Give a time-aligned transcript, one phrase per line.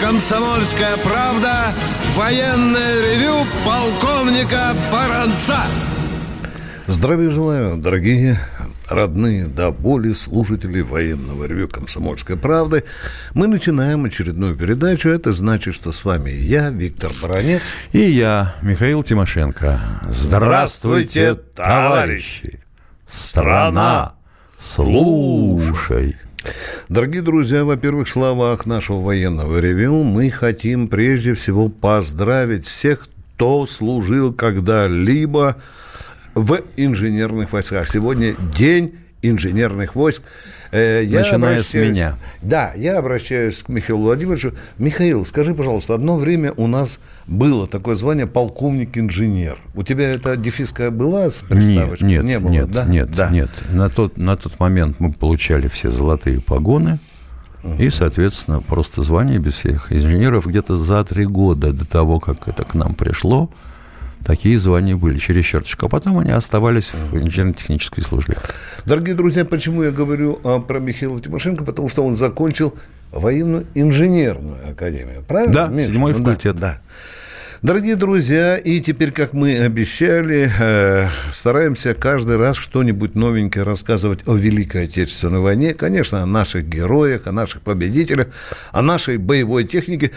[0.00, 1.72] «Комсомольская правда»
[2.14, 5.56] военное ревю полковника Баранца.
[6.86, 8.38] Здравия желаю, дорогие
[8.88, 12.84] родные до боли слушатели военного ревю «Комсомольской правды».
[13.34, 15.08] Мы начинаем очередную передачу.
[15.10, 17.60] Это значит, что с вами я, Виктор Баранец.
[17.92, 19.80] И я, Михаил Тимошенко.
[20.08, 22.60] Здравствуйте, товарищи!
[23.06, 24.14] Страна,
[24.58, 26.16] слушай!
[26.88, 33.66] Дорогие друзья, во-первых, в словах нашего военного ревю мы хотим прежде всего поздравить всех, кто
[33.66, 35.56] служил когда-либо
[36.34, 37.88] в инженерных войсках.
[37.88, 40.22] Сегодня день инженерных войск.
[40.70, 42.16] Э, я Начиная с меня.
[42.42, 44.52] Да, я обращаюсь к Михаилу Владимировичу.
[44.78, 49.58] Михаил, скажи, пожалуйста, одно время у нас было такое звание полковник-инженер.
[49.74, 52.08] У тебя эта дефиска была с приставочкой?
[52.08, 52.84] Нет, нет, Не было, нет, да?
[52.84, 53.30] нет, да.
[53.30, 53.50] нет.
[53.70, 56.98] На тот, на тот момент мы получали все золотые погоны.
[57.78, 62.64] И, соответственно, просто звание без всех инженеров где-то за три года до того, как это
[62.64, 63.50] к нам пришло,
[64.28, 65.86] такие звания были через черточку.
[65.86, 68.36] А потом они оставались в инженерно-технической службе.
[68.84, 71.64] Дорогие друзья, почему я говорю а, про Михаила Тимошенко?
[71.64, 72.74] Потому что он закончил
[73.10, 75.24] военную инженерную академию.
[75.26, 75.54] Правильно?
[75.54, 75.86] Да, Миш?
[75.86, 76.56] седьмой факультет.
[76.56, 76.80] Да, да.
[77.62, 84.34] Дорогие друзья, и теперь, как мы обещали, э, стараемся каждый раз что-нибудь новенькое рассказывать о
[84.34, 85.74] Великой Отечественной войне.
[85.74, 88.28] Конечно, о наших героях, о наших победителях,
[88.72, 90.12] о нашей боевой технике.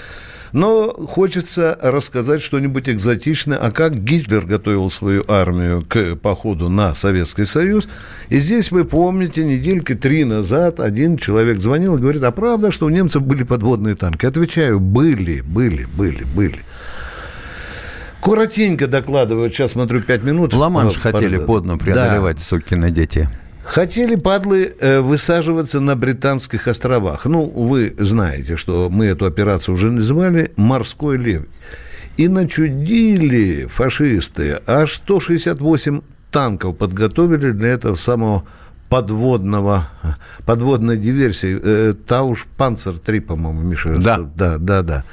[0.52, 7.46] Но хочется рассказать что-нибудь экзотичное, а как Гитлер готовил свою армию к походу на Советский
[7.46, 7.88] Союз.
[8.30, 12.86] И здесь вы помните, недельки три назад один человек звонил и говорит, а правда, что
[12.86, 14.26] у немцев были подводные танки?
[14.26, 16.60] Отвечаю, были, были, были, были.
[18.22, 20.54] Коротенько докладывают, сейчас смотрю, пять минут.
[20.54, 22.42] Ла-Манш хотели подно преодолевать, да.
[22.42, 23.30] сукины дети.
[23.72, 27.24] Хотели падлы э, высаживаться на Британских островах.
[27.24, 31.46] Ну, вы знаете, что мы эту операцию уже называли «Морской лев».
[32.18, 38.44] И начудили фашисты, аж 168 танков подготовили для этого самого
[38.90, 39.88] подводного,
[40.46, 41.58] подводной диверсии.
[41.64, 43.96] Э, Тауш Панцер-3, по-моему, Миша.
[43.98, 44.18] Да.
[44.36, 45.06] Да, да, да.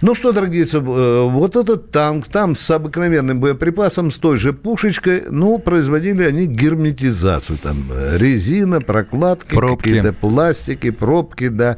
[0.00, 5.24] Ну что, дорогие, э, вот этот танк, там с обыкновенным боеприпасом, с той же пушечкой,
[5.28, 7.58] ну, производили они герметизацию.
[7.58, 11.76] Там резина, прокладки, какие-то пластики, пробки, да.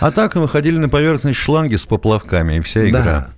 [0.00, 3.02] А так мы ходили на поверхность шланги с поплавками, и вся игра.
[3.02, 3.28] Да.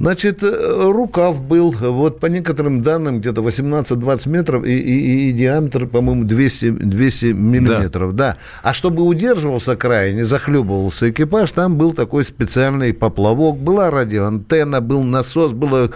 [0.00, 5.86] Значит, э, рукав был, вот по некоторым данным, где-то 18-20 метров, и, и, и диаметр,
[5.86, 8.32] по-моему, 200, 200 миллиметров, да.
[8.32, 8.36] да.
[8.62, 15.04] А чтобы удерживался край, не захлебывался экипаж, там был такой специальный поплавок, была радиоантенна, был
[15.04, 15.90] насос, было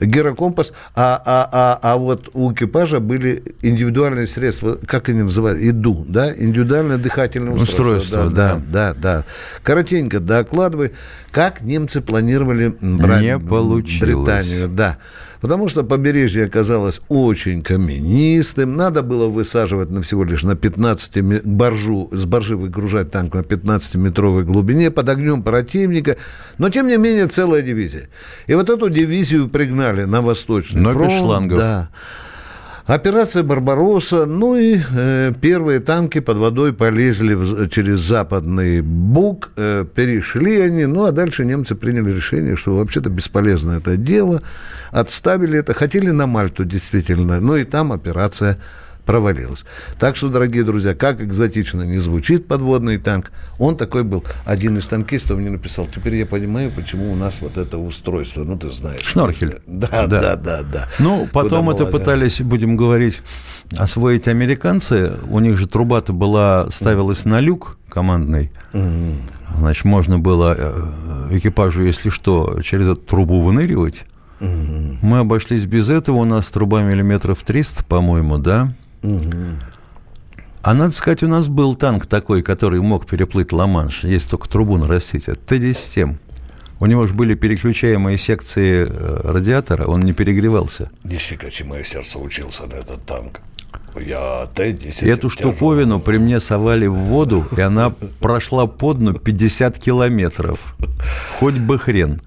[0.00, 6.06] гирокомпас, а, а, а, а вот у экипажа были индивидуальные средства, как они называют, ИДУ,
[6.08, 8.26] да, индивидуальное дыхательное устройство.
[8.26, 9.24] устройство да, да, да, да.
[9.62, 10.92] Коротенько докладывай,
[11.30, 14.00] как немцы планировали брать Не получилось.
[14.00, 14.98] Британию, да.
[15.40, 18.76] Потому что побережье оказалось очень каменистым.
[18.76, 24.44] Надо было высаживать на всего лишь на 15 боржу, с боржи выгружать танк на 15-метровой
[24.44, 26.16] глубине под огнем противника.
[26.58, 28.08] Но, тем не менее, целая дивизия.
[28.46, 31.10] И вот эту дивизию пригнали на Восточный Но фронт.
[31.10, 31.58] без шлангов.
[31.58, 31.88] Да.
[32.90, 39.84] Операция «Барбаросса», ну и э, первые танки под водой полезли в, через западный Буг, э,
[39.94, 44.42] перешли они, ну а дальше немцы приняли решение, что вообще-то бесполезно это дело,
[44.90, 48.58] отставили это, хотели на Мальту действительно, ну и там операция
[49.04, 49.64] провалилась.
[49.98, 54.24] Так что, дорогие друзья, как экзотично не звучит подводный танк, он такой был.
[54.44, 58.58] Один из танкистов мне написал, теперь я понимаю, почему у нас вот это устройство, ну,
[58.58, 59.02] ты знаешь.
[59.02, 59.60] Шнорхель.
[59.66, 60.62] Да, да, да, да.
[60.62, 60.88] да.
[60.98, 63.22] Ну, потом это пытались, будем говорить,
[63.76, 65.12] освоить американцы.
[65.28, 68.50] У них же труба-то была, ставилась на люк командный.
[68.72, 69.58] Угу.
[69.58, 74.04] Значит, можно было э, экипажу, если что, через эту трубу выныривать.
[74.40, 74.98] Угу.
[75.02, 76.16] Мы обошлись без этого.
[76.16, 78.72] У нас труба миллиметров 300, по-моему, да?
[79.02, 79.34] Угу.
[80.62, 84.76] А надо сказать, у нас был танк такой, который мог переплыть Ла-Манш, если только трубу
[84.76, 85.28] нарастить.
[85.28, 86.18] Это Т-10М.
[86.80, 90.90] У него же были переключаемые секции э, радиатора, он не перегревался.
[91.04, 93.40] Нифига, мое сердце учился на этот танк.
[94.00, 99.78] Я Т-10 Эту штуковину при мне совали в воду, и она прошла по дну 50
[99.78, 100.76] километров.
[101.38, 102.20] Хоть бы хрен.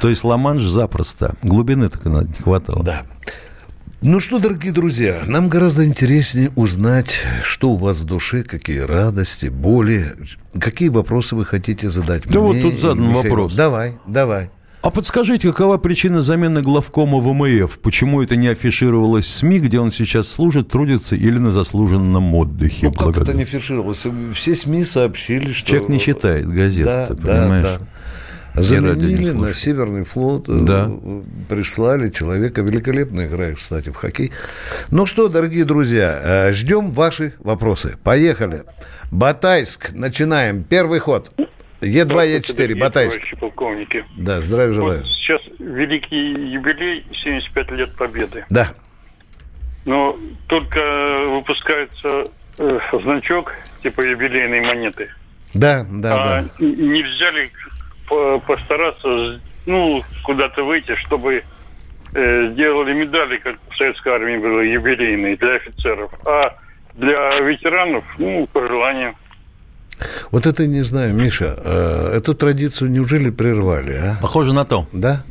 [0.00, 1.34] То есть Ла-Манш запросто.
[1.42, 2.84] Глубины так не хватало.
[2.84, 3.02] Да.
[4.02, 9.46] Ну что, дорогие друзья, нам гораздо интереснее узнать, что у вас в душе, какие радости,
[9.46, 10.12] боли,
[10.58, 13.54] какие вопросы вы хотите задать Да мне вот тут задан вопрос.
[13.54, 14.50] Давай, давай.
[14.82, 17.80] А подскажите, какова причина замены главкома ВМФ?
[17.80, 22.86] Почему это не афишировалось в СМИ, где он сейчас служит, трудится или на заслуженном отдыхе?
[22.86, 24.06] Ну, как это не афишировалось?
[24.34, 25.70] Все СМИ сообщили, что...
[25.70, 27.64] Человек не читает газет, да, ты да, понимаешь?
[27.64, 27.86] Да.
[28.56, 30.90] Заменили на Северный флот, да.
[31.48, 34.32] прислали человека, великолепно играет, кстати, в хоккей.
[34.90, 37.96] Ну что, дорогие друзья, ждем ваши вопросы.
[38.02, 38.64] Поехали.
[39.10, 40.64] Батайск, начинаем.
[40.64, 41.32] Первый ход.
[41.80, 43.20] Е2, Е4, Батайск.
[43.38, 44.04] полковники.
[44.16, 44.98] Да, здравия желаю.
[44.98, 48.44] Вот сейчас великий юбилей, 75 лет Победы.
[48.50, 48.72] Да.
[49.84, 50.18] Но
[50.48, 50.80] только
[51.28, 52.24] выпускается
[52.58, 53.52] э, значок
[53.82, 55.10] типа юбилейной монеты.
[55.54, 56.48] Да, да, а да.
[56.58, 57.30] Нельзя
[58.46, 61.42] постараться, ну, куда-то выйти, чтобы
[62.14, 66.54] э, сделали медали, как в советской армии было, юбилейные для офицеров, а
[66.94, 69.14] для ветеранов, ну, по желанию.
[70.30, 74.16] Вот это не знаю, Миша, э, эту традицию неужели прервали, а?
[74.20, 74.86] Похоже на то.
[74.92, 75.22] Да?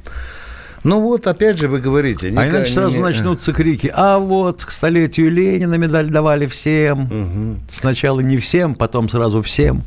[0.83, 2.27] Ну вот, опять же, вы говорите.
[2.27, 3.01] А иначе сразу не...
[3.01, 3.91] начнутся крики.
[3.93, 7.05] А вот к столетию Ленина медаль давали всем.
[7.05, 7.61] Угу.
[7.71, 9.81] Сначала не всем, потом сразу всем.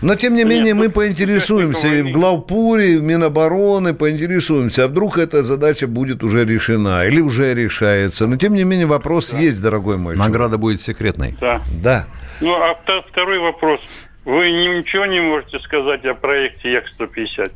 [0.00, 5.18] Но, тем не менее, мы поинтересуемся и в главпуре, и в Минобороны поинтересуемся, а вдруг
[5.18, 8.26] эта задача будет уже решена или уже решается.
[8.26, 9.38] Но, тем не менее, вопрос да.
[9.38, 10.16] есть, дорогой мой.
[10.16, 10.60] Награда человек.
[10.60, 11.36] будет секретной.
[11.40, 11.60] Да.
[11.82, 12.06] Да.
[12.40, 12.74] Ну, а
[13.10, 13.80] второй вопрос.
[14.24, 17.52] Вы ничего не можете сказать о проекте Як-150?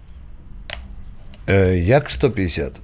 [1.47, 2.79] Э, Як-150?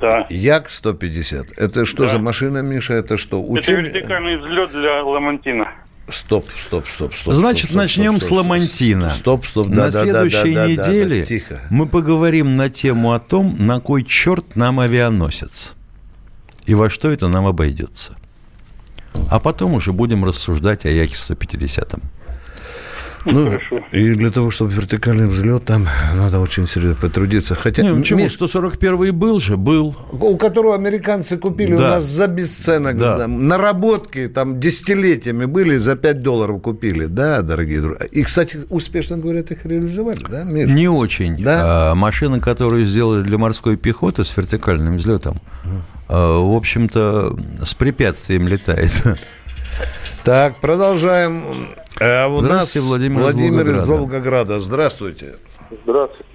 [0.00, 0.26] Да.
[0.28, 1.54] Як-150.
[1.56, 2.12] Это что да.
[2.12, 2.94] за машина, Миша?
[2.94, 3.40] Это что?
[3.40, 3.78] Учеб...
[3.78, 5.68] Это вертикальный взлет для Ламантина.
[6.08, 7.34] Стоп, стоп, стоп, стоп.
[7.34, 9.10] Значит, стоп, начнем стоп, с Ламантина.
[9.10, 11.60] Стоп, стоп, да, На да, следующей да, да, неделе да, да, тихо.
[11.70, 15.74] мы поговорим на тему о том, на кой черт нам авианосец
[16.66, 18.16] и во что это нам обойдется.
[19.28, 22.00] А потом уже будем рассуждать о Яке-150.
[23.24, 23.80] Ну, Хорошо.
[23.92, 27.54] и для того, чтобы вертикальный взлет, там надо очень серьезно потрудиться.
[27.54, 28.26] Хотя, не, почему?
[28.26, 29.94] 141-й был же, был.
[30.10, 31.78] У которого американцы купили да.
[31.78, 32.98] у нас за бесценок.
[32.98, 33.18] Да.
[33.18, 37.06] Там, наработки там десятилетиями были, за 5 долларов купили.
[37.06, 38.06] Да, дорогие друзья.
[38.06, 40.70] И, кстати, успешно, говорят, их реализовали, да, Миш?
[40.70, 41.36] Не очень.
[41.42, 41.92] Да?
[41.92, 45.40] А, машины, которые сделали для морской пехоты с вертикальным взлетом,
[46.08, 48.90] а, в общем-то, с препятствием летает.
[50.24, 51.42] Так, продолжаем.
[52.04, 54.58] А у нас Владимир, Владимир из Волгограда.
[54.58, 55.36] Здравствуйте.
[55.84, 56.32] Здравствуйте.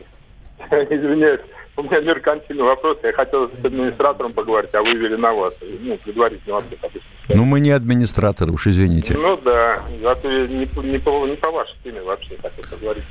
[0.71, 1.41] Извиняюсь,
[1.75, 2.97] у меня меркантильный вопрос.
[3.03, 5.53] Я хотел с администратором поговорить, а вывели на вас.
[5.61, 7.09] Ну, предварительный вопрос обычно.
[7.27, 9.13] Ну, мы не администраторы, уж извините.
[9.13, 9.81] Ну, да.
[10.01, 10.81] Зато не, не, по,
[11.25, 13.03] не по вашей теме вообще хотел поговорить.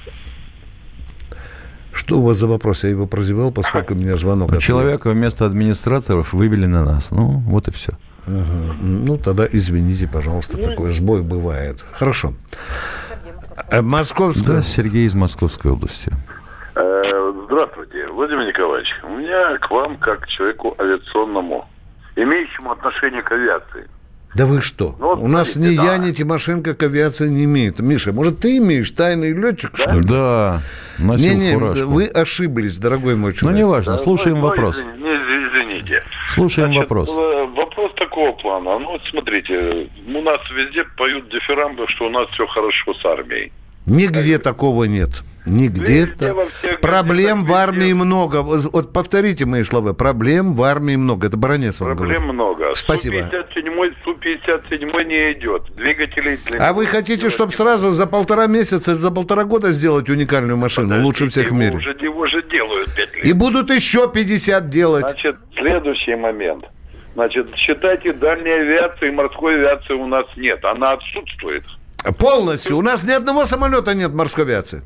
[1.92, 2.84] Что у вас за вопрос?
[2.84, 4.58] Я его прозевал, поскольку у меня звонок.
[4.60, 7.10] Человека вместо администраторов вывели на нас.
[7.10, 7.92] Ну, вот и все.
[8.26, 8.74] Ага.
[8.80, 11.84] Ну, тогда извините, пожалуйста, такой сбой бывает.
[11.92, 12.34] Хорошо.
[13.70, 14.56] Э, Московская.
[14.56, 16.12] Да, Сергей из Московской области.
[16.74, 18.94] Э, здравствуйте, Владимир Николаевич.
[19.04, 21.66] У меня к вам, как к человеку авиационному,
[22.16, 23.88] имеющему отношение к авиации.
[24.34, 24.94] Да вы что?
[24.98, 25.92] Ну, вот, У нас смотрите, ни да.
[25.94, 27.78] я, ни Тимошенко к авиации не имеет.
[27.78, 29.82] Миша, может, ты имеешь тайный летчик, да?
[29.82, 30.02] что ли?
[30.02, 30.60] Да,
[30.98, 33.58] носил не, не, вы ошиблись, дорогой мой человек.
[33.58, 34.84] Ну, неважно, да, слушаем ну, вопрос.
[34.84, 35.15] Не,
[35.76, 36.02] извините.
[36.28, 37.10] Слушаем Значит, вопрос.
[37.16, 38.78] Э, вопрос такого плана.
[38.78, 43.52] Ну, вот смотрите, у нас везде поют дифирамбы, что у нас все хорошо с армией.
[43.86, 45.22] Нигде такого нет.
[45.46, 46.12] Нигде.
[46.82, 48.42] Проблем в армии много.
[48.42, 49.92] Вот повторите мои слова.
[49.92, 51.28] Проблем в армии много.
[51.28, 52.34] Это Баранец вам Проблем говорит.
[52.34, 52.74] много.
[52.74, 53.30] Спасибо.
[53.54, 55.62] Су-57, Су-57 не идет.
[55.76, 60.88] Двигателей А вы хотите, чтобы сразу за полтора месяца, за полтора года сделать уникальную машину?
[60.88, 61.76] Подождите, лучше всех в мире.
[61.76, 63.24] Уже, его же делают 5 лет.
[63.24, 65.04] И будут еще 50 делать.
[65.08, 66.64] Значит, следующий момент.
[67.14, 70.64] Значит, считайте, дальней авиации, морской авиации у нас нет.
[70.64, 71.64] Она отсутствует.
[72.12, 72.76] Полностью.
[72.76, 74.82] У нас ни одного самолета нет морской авиации.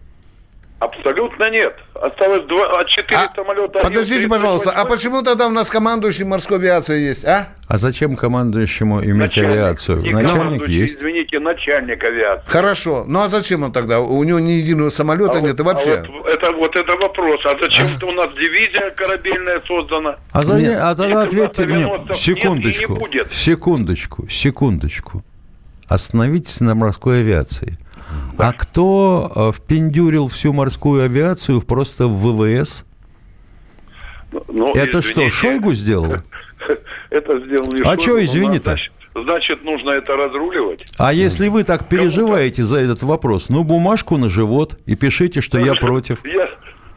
[0.81, 1.77] Абсолютно нет.
[1.95, 3.81] Осталось два, а четыре а, самолета.
[3.81, 7.49] Подождите, пожалуйста, а почему тогда у нас командующий морской авиацией есть, а?
[7.69, 10.03] А зачем командующему иметь начальник, авиацию?
[10.11, 10.99] Начальник есть.
[10.99, 12.49] Извините, начальник авиации.
[12.49, 13.05] Хорошо.
[13.07, 14.01] Ну а зачем он тогда?
[14.01, 15.93] У него ни единого самолета а нет вот, и вообще.
[15.97, 17.41] А вот, это, вот это вопрос.
[17.45, 20.17] А зачем-то у нас дивизия корабельная создана?
[20.33, 20.55] А, за,
[20.89, 22.99] а тогда ответьте мне, секундочку,
[23.31, 25.23] секундочку, секундочку.
[25.91, 27.77] Остановитесь на морской авиации.
[28.39, 32.85] А кто э, впендюрил всю морскую авиацию просто в ВВС?
[34.31, 35.03] Ну, Это извините.
[35.03, 36.13] что, Шойгу сделал?
[37.11, 38.77] Это сделал не А что, извини-то?
[39.17, 40.85] Значит, нужно это разруливать.
[40.97, 45.59] А если вы так переживаете за этот вопрос, ну, бумажку на живот и пишите, что
[45.59, 46.25] я против.
[46.25, 46.49] Я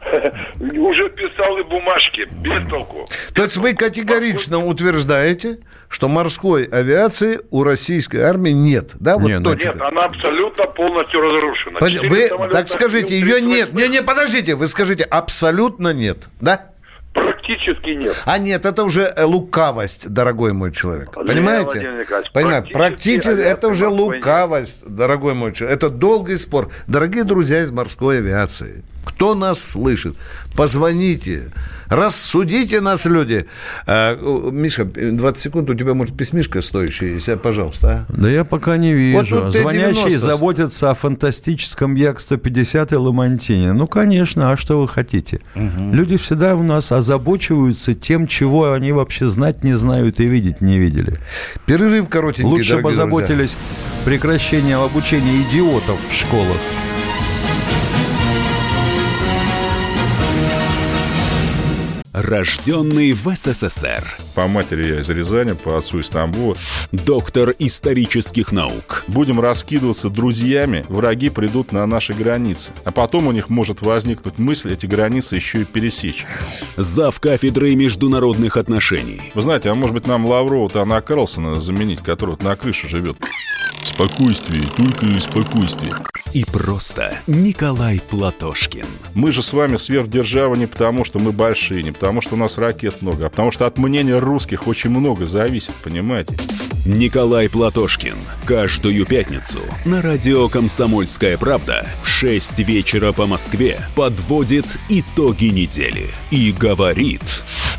[0.60, 3.06] уже писал и бумажки, без толку.
[3.34, 5.58] То есть вы категорично утверждаете,
[5.88, 9.16] что морской авиации у российской армии нет, да?
[9.16, 9.72] Вот нет, ну, точка.
[9.72, 11.78] нет, она абсолютно полностью разрушена.
[11.80, 13.72] Вы так скажите, ее нет.
[13.72, 16.70] Не, не, подождите, вы скажите, абсолютно нет, да?
[17.12, 18.16] Практически нет.
[18.24, 21.12] А нет, это уже э, лукавость, дорогой мой человек.
[21.12, 22.06] Понимаете?
[22.32, 22.72] Понимаете?
[22.72, 25.76] Практически это уже лукавость, дорогой мой человек.
[25.76, 26.70] Это долгий спор.
[26.88, 30.16] Дорогие друзья из морской авиации, Кто нас слышит?
[30.56, 31.52] Позвоните.
[31.88, 33.46] Рассудите нас, люди.
[33.86, 34.16] А,
[34.50, 37.30] Миша, 20 секунд, у тебя, может, письмишка стоящая есть?
[37.40, 38.06] Пожалуйста.
[38.08, 38.12] А?
[38.12, 39.44] Да я пока не вижу.
[39.44, 43.72] Вот Звонящие заботятся о фантастическом Як-150 и Ламантине.
[43.72, 45.40] Ну, конечно, а что вы хотите?
[45.54, 45.92] Угу.
[45.92, 50.78] Люди всегда у нас озабочиваются тем, чего они вообще знать не знают и видеть не
[50.78, 51.14] видели.
[51.66, 53.54] Перерыв коротенький, Лучше бы озаботились
[54.04, 56.56] прекращением обучения идиотов в школах.
[62.34, 64.04] Рожденный в СССР.
[64.34, 66.56] По матери я из Рязани, по отцу из Тамбова.
[66.90, 69.04] Доктор исторических наук.
[69.06, 72.72] Будем раскидываться друзьями, враги придут на наши границы.
[72.82, 76.26] А потом у них может возникнуть мысль эти границы еще и пересечь.
[76.76, 79.30] Зав кафедрой международных отношений.
[79.34, 83.16] Вы знаете, а может быть нам Лаврова-то Анна Карлсона заменить, который вот на крыше живет?
[83.84, 85.92] Спокойствие, только спокойствие.
[86.32, 88.86] И просто Николай Платошкин.
[89.14, 92.56] Мы же с вами сверхдержава не потому, что мы большие, не потому, что у нас
[92.58, 96.34] ракет много, а потому что от мнения русских очень много зависит, понимаете?
[96.86, 98.16] Николай Платошкин.
[98.46, 106.52] Каждую пятницу на радио «Комсомольская правда» в 6 вечера по Москве подводит итоги недели и
[106.52, 107.22] говорит...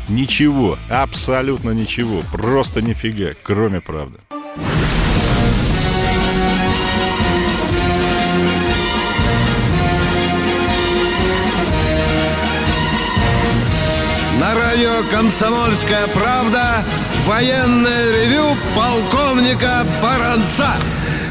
[0.08, 4.18] Ничего, абсолютно ничего, просто нифига, кроме правды.
[14.96, 16.62] Радио «Комсомольская правда»
[17.26, 20.68] военное ревю полковника Баранца.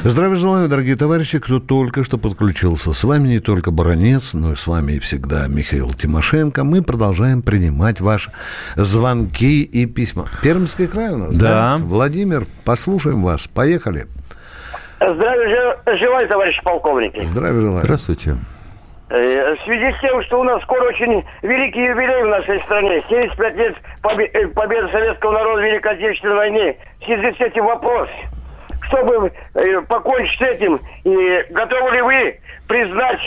[0.04, 2.94] Здравия желаю, дорогие товарищи, кто только что подключился.
[2.94, 6.64] С вами не только Баранец, но и с вами и всегда Михаил Тимошенко.
[6.64, 8.32] Мы продолжаем принимать ваши
[8.76, 10.26] звонки и письма.
[10.44, 11.78] Пермский край у нас, да?
[11.78, 11.84] да?
[11.84, 13.48] Владимир, послушаем вас.
[13.48, 14.06] Поехали.
[15.00, 17.14] Здравия желаю, товарищ полковник.
[17.28, 17.84] Здравия желаю.
[17.84, 18.32] Здравствуйте.
[18.32, 18.55] Э,
[19.10, 23.56] в связи с тем, что у нас скоро очень великий юбилей в нашей стране, 75
[23.56, 28.10] лет э, победы советского народа в Великой Отечественной войне, в связи с этим вопрос,
[28.82, 33.22] чтобы э, покончить с этим, и готовы ли вы признать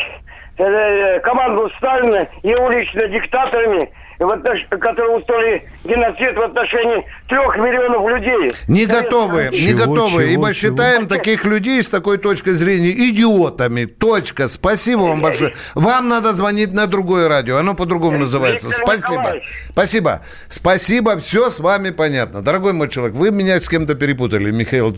[1.23, 4.66] команду Сталина и его лично диктаторами в отнош...
[4.68, 8.52] которые устроили геноцид в отношении трех миллионов людей.
[8.66, 10.10] Не готовы, чего, не готовы.
[10.10, 10.70] Чего, ибо чего?
[10.70, 13.84] считаем таких людей с такой точки зрения идиотами.
[13.84, 14.48] Точка.
[14.48, 15.54] Спасибо вам большое.
[15.75, 17.56] Вам надо звонить на другое радио.
[17.58, 18.70] Оно по-другому называется.
[18.70, 19.37] Спасибо.
[19.72, 20.22] Спасибо.
[20.48, 21.16] Спасибо.
[21.18, 22.42] Все с вами понятно.
[22.42, 24.88] Дорогой мой человек, вы меня с кем-то перепутали, Михаил.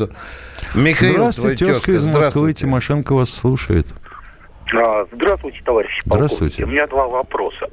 [0.74, 2.52] Михаил, Здравствуйте, тезка из Москвы.
[2.52, 3.86] Тимошенко вас слушает.
[4.74, 6.64] А, здравствуйте, товарищ Здравствуйте.
[6.64, 7.70] У меня два вопроса.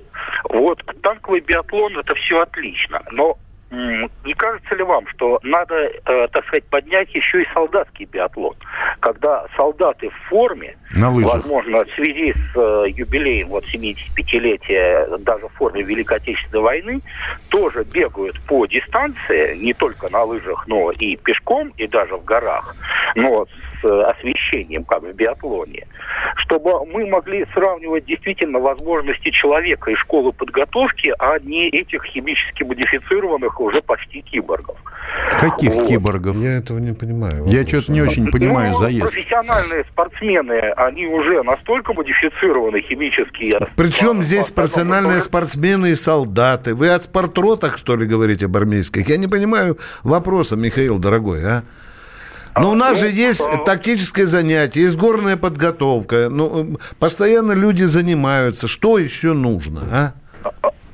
[0.50, 3.38] Вот танковый биатлон это все отлично, но
[3.70, 8.56] не кажется ли вам, что надо, э, так сказать, поднять еще и солдатский биатлон?
[9.02, 15.54] Когда солдаты в форме, На возможно, в связи с э, юбилеем вот 75-летия даже в
[15.54, 17.02] форме Великой Отечественной войны,
[17.50, 22.74] тоже бегают по дистанции, не только на лыжах, но и пешком, и даже в горах,
[23.16, 23.48] но
[23.82, 25.88] с э, освещением, как в биатлоне,
[26.48, 33.60] чтобы мы могли сравнивать действительно возможности человека и школы подготовки, а не этих химически модифицированных
[33.60, 34.78] уже почти киборгов.
[35.40, 35.88] Каких вот.
[35.88, 36.38] киборгов?
[36.38, 37.46] Я этого не понимаю.
[37.48, 39.14] Я что-то не очень понимаю ну, заезд.
[39.14, 43.58] Профессиональные спортсмены, они уже настолько модифицированы химически.
[43.76, 46.74] Причем здесь профессиональные спортсмены и солдаты.
[46.74, 49.08] Вы от спортротах, что ли, говорите, бармейских?
[49.10, 51.64] Я не понимаю вопроса, Михаил, дорогой, а?
[52.60, 56.30] Но у нас же есть тактическое занятие, есть горная подготовка.
[56.30, 58.68] Ну, постоянно люди занимаются.
[58.68, 60.14] Что еще нужно, а?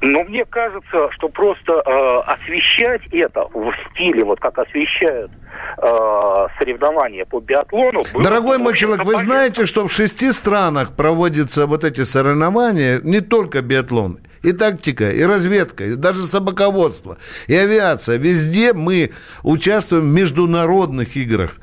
[0.05, 5.31] Ну, мне кажется, что просто э, освещать это в стиле, вот как освещают
[5.77, 8.01] э, соревнования по биатлону.
[8.13, 13.61] Дорогой мой человек, вы знаете, что в шести странах проводятся вот эти соревнования, не только
[13.61, 18.17] биатлон, и тактика, и разведка, и даже собаководство, и авиация.
[18.17, 21.55] Везде мы участвуем в международных играх.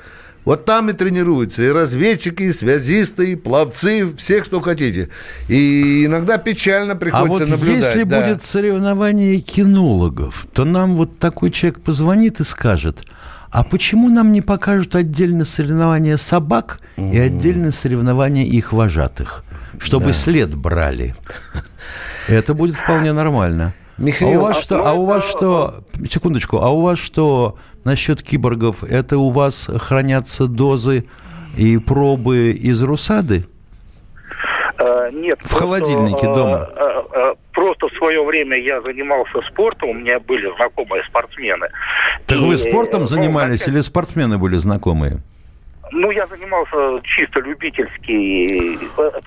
[0.47, 5.11] Вот там и тренируются и разведчики, и связисты, и пловцы, все, кто хотите.
[5.49, 7.85] И иногда печально приходится а вот наблюдать.
[7.85, 8.23] если да.
[8.23, 13.05] будет соревнование кинологов, то нам вот такой человек позвонит и скажет,
[13.51, 19.45] а почему нам не покажут отдельно соревнования собак и отдельно соревнования их вожатых,
[19.79, 20.13] чтобы да.
[20.15, 21.15] след брали?
[22.31, 23.73] Это будет вполне нормально.
[23.99, 24.87] Михаил, а у вас а что?
[24.87, 25.85] А у вас что?
[26.09, 26.59] Секундочку.
[26.59, 28.83] А у вас что насчет киборгов?
[28.83, 31.05] Это у вас хранятся дозы
[31.57, 33.45] и пробы из Русады?
[34.79, 35.39] Э, нет.
[35.41, 36.69] В просто, холодильнике э, дома.
[36.75, 41.69] Э, просто в свое время я занимался спортом, у меня были знакомые спортсмены.
[42.27, 45.21] Так и, вы спортом занимались ну, или спортсмены были знакомые?
[45.93, 48.79] Ну, я занимался чисто любительски.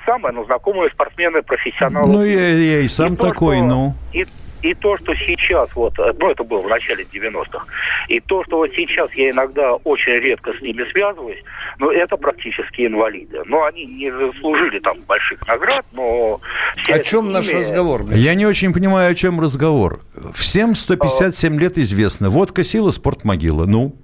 [0.06, 2.12] Самое, но знакомые спортсмены, профессионалы.
[2.12, 3.96] Ну, я, я и сам И то, такой, что- ну.
[4.14, 4.26] И,
[4.62, 7.66] и то, что сейчас, вот, э, ну, это было в начале 90-х,
[8.08, 11.44] и то, что вот сейчас я иногда очень редко с ними связываюсь,
[11.80, 13.42] ну, это практически инвалиды.
[13.46, 16.40] Но они не заслужили там больших наград, но...
[16.88, 18.06] О чем с наш ними- разговор?
[18.14, 20.00] Я не очень понимаю, о чем разговор.
[20.34, 22.30] Всем 157 лет известно.
[22.30, 23.66] Водка сила, спорт могила.
[23.66, 23.96] Ну,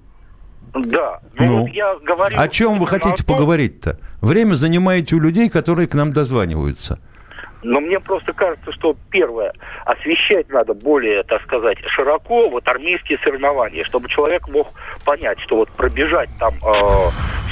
[0.74, 1.20] Да.
[1.36, 1.62] Ну, Ну.
[1.62, 2.40] вот я говорю...
[2.40, 4.00] о чем вы хотите том, поговорить-то?
[4.22, 7.00] Время занимаете у людей, которые к нам дозваниваются.
[7.62, 9.54] Но мне просто кажется, что первое,
[9.86, 14.70] освещать надо более, так сказать, широко вот армейские соревнования, чтобы человек мог
[15.04, 17.10] понять, что вот пробежать там э,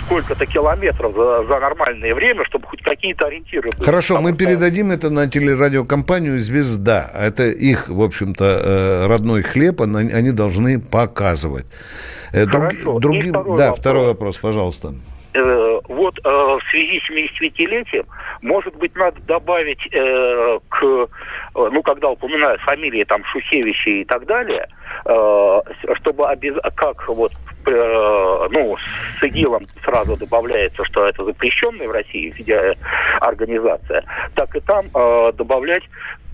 [0.07, 3.85] сколько-то километров за, за нормальное время, чтобы хоть какие-то ориентиры были.
[3.85, 7.11] Хорошо, мы что- передадим это на телерадиокомпанию «Звезда».
[7.13, 11.65] Это их, в общем-то, э, родной хлеб, они должны показывать.
[12.33, 12.97] Э, друг- Хорошо.
[12.97, 13.79] И другим- второй да, вопрос.
[13.79, 14.93] второй вопрос, пожалуйста.
[15.33, 18.05] Э, вот э, в связи с 75-летием,
[18.41, 21.07] может быть, надо добавить э, к, э,
[21.53, 24.67] ну, когда упоминают фамилии там Шухевича и так далее,
[25.05, 25.59] э,
[26.01, 27.33] чтобы обяз- как вот
[27.71, 28.77] ну,
[29.19, 32.33] с ИГИЛом сразу добавляется, что это запрещенная в России
[33.19, 34.03] организация,
[34.35, 35.83] так и там э, добавлять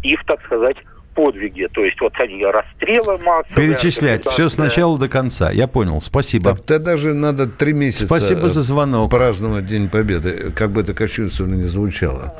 [0.03, 0.77] их, так сказать,
[1.13, 1.67] подвиги.
[1.73, 3.55] То есть вот они расстрелы массовые.
[3.69, 5.51] Перечислять все сначала до конца.
[5.51, 6.01] Я понял.
[6.01, 6.51] Спасибо.
[6.51, 9.11] Так, тогда даже надо три месяца Спасибо за э, звонок.
[9.11, 12.37] праздновать День Победы, как бы это кощунственно не звучало.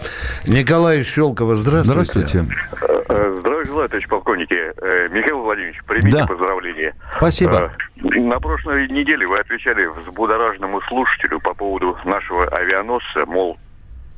[0.47, 2.03] Николай Щелкова, здравствуйте.
[2.03, 2.45] Здравствуйте.
[3.09, 4.53] Э, Здравия желаю, товарищ полковники.
[4.55, 6.27] Э, Михаил Владимирович, примите Да.
[6.27, 6.93] поздравления.
[7.17, 7.71] Спасибо.
[8.03, 13.57] Э, На прошлой неделе вы отвечали взбудораженному слушателю по поводу нашего авианосца, мол,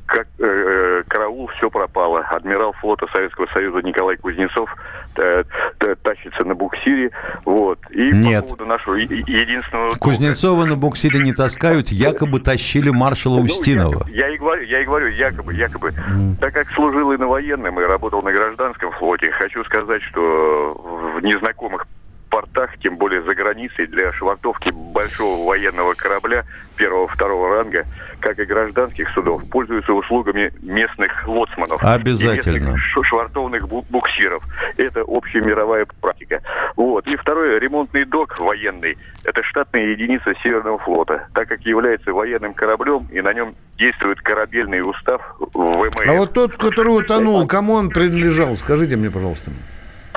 [0.06, 2.20] как э, караул, все пропало.
[2.20, 4.74] Адмирал флота Советского Союза Николай Кузнецов
[5.16, 5.44] э,
[6.02, 7.10] тащится на буксире.
[7.44, 7.78] Вот.
[7.90, 8.42] И Нет.
[8.42, 9.90] по поводу нашего единственного...
[9.98, 14.06] Кузнецова на буксире не таскают, якобы тащили маршала Ну, Устинова.
[14.08, 15.92] Я, я и говорю, я и говорю, якобы, якобы.
[16.40, 21.22] Так как служил и на военном, и работал на гражданском флоте, хочу сказать, что в
[21.22, 21.86] незнакомых
[22.28, 26.44] портах, тем более за границей, для швартовки большого военного корабля
[26.76, 27.84] первого-второго ранга,
[28.20, 31.82] как и гражданских судов, пользуются услугами местных лоцманов.
[31.82, 32.56] Обязательно.
[32.56, 34.42] и местных швартовных бу- буксиров.
[34.76, 36.42] Это общемировая практика.
[36.76, 37.06] Вот.
[37.06, 38.98] И второе, ремонтный док военный.
[39.24, 41.28] Это штатная единица Северного флота.
[41.34, 45.20] Так как является военным кораблем, и на нем действует корабельный устав
[45.54, 46.00] ВМС.
[46.06, 48.56] А вот тот, который утонул, кому он принадлежал?
[48.56, 49.50] Скажите мне, пожалуйста.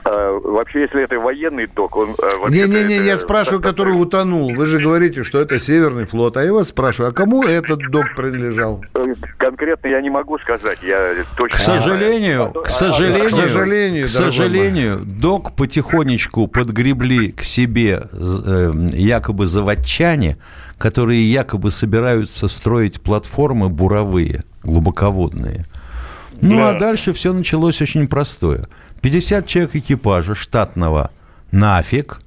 [0.04, 2.16] А, вообще, если это военный док, он...
[2.18, 4.54] вообще-то Не-не-не, это я спрашиваю, который утонул.
[4.54, 6.38] Вы же говорите, что это Северный флот.
[6.38, 8.84] А я вас спрашиваю, а кому этот док принадлежал?
[8.94, 11.58] Э, Конкретно я не могу сказать, я точно...
[11.58, 19.48] К сожалению, к сожалению, К сожалению, к сожалению, док потихонечку подгребли к себе э, якобы
[19.48, 20.38] заводчане,
[20.78, 25.66] которые якобы собираются строить платформы буровые, глубоководные.
[26.42, 28.64] Ну, а дальше все началось очень простое.
[29.02, 31.12] 50 человек экипажа штатного
[31.52, 32.22] нафиг.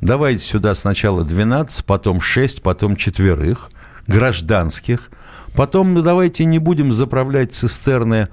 [0.00, 3.70] Давайте сюда сначала 12, потом 6, потом четверых
[4.06, 5.10] гражданских.
[5.54, 8.28] Потом ну, давайте не будем заправлять цистерны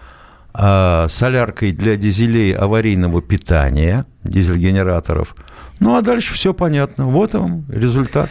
[0.54, 5.36] а, соляркой для дизелей аварийного питания, дизель-генераторов.
[5.80, 7.06] Ну, а дальше все понятно.
[7.06, 8.30] Вот вам результат.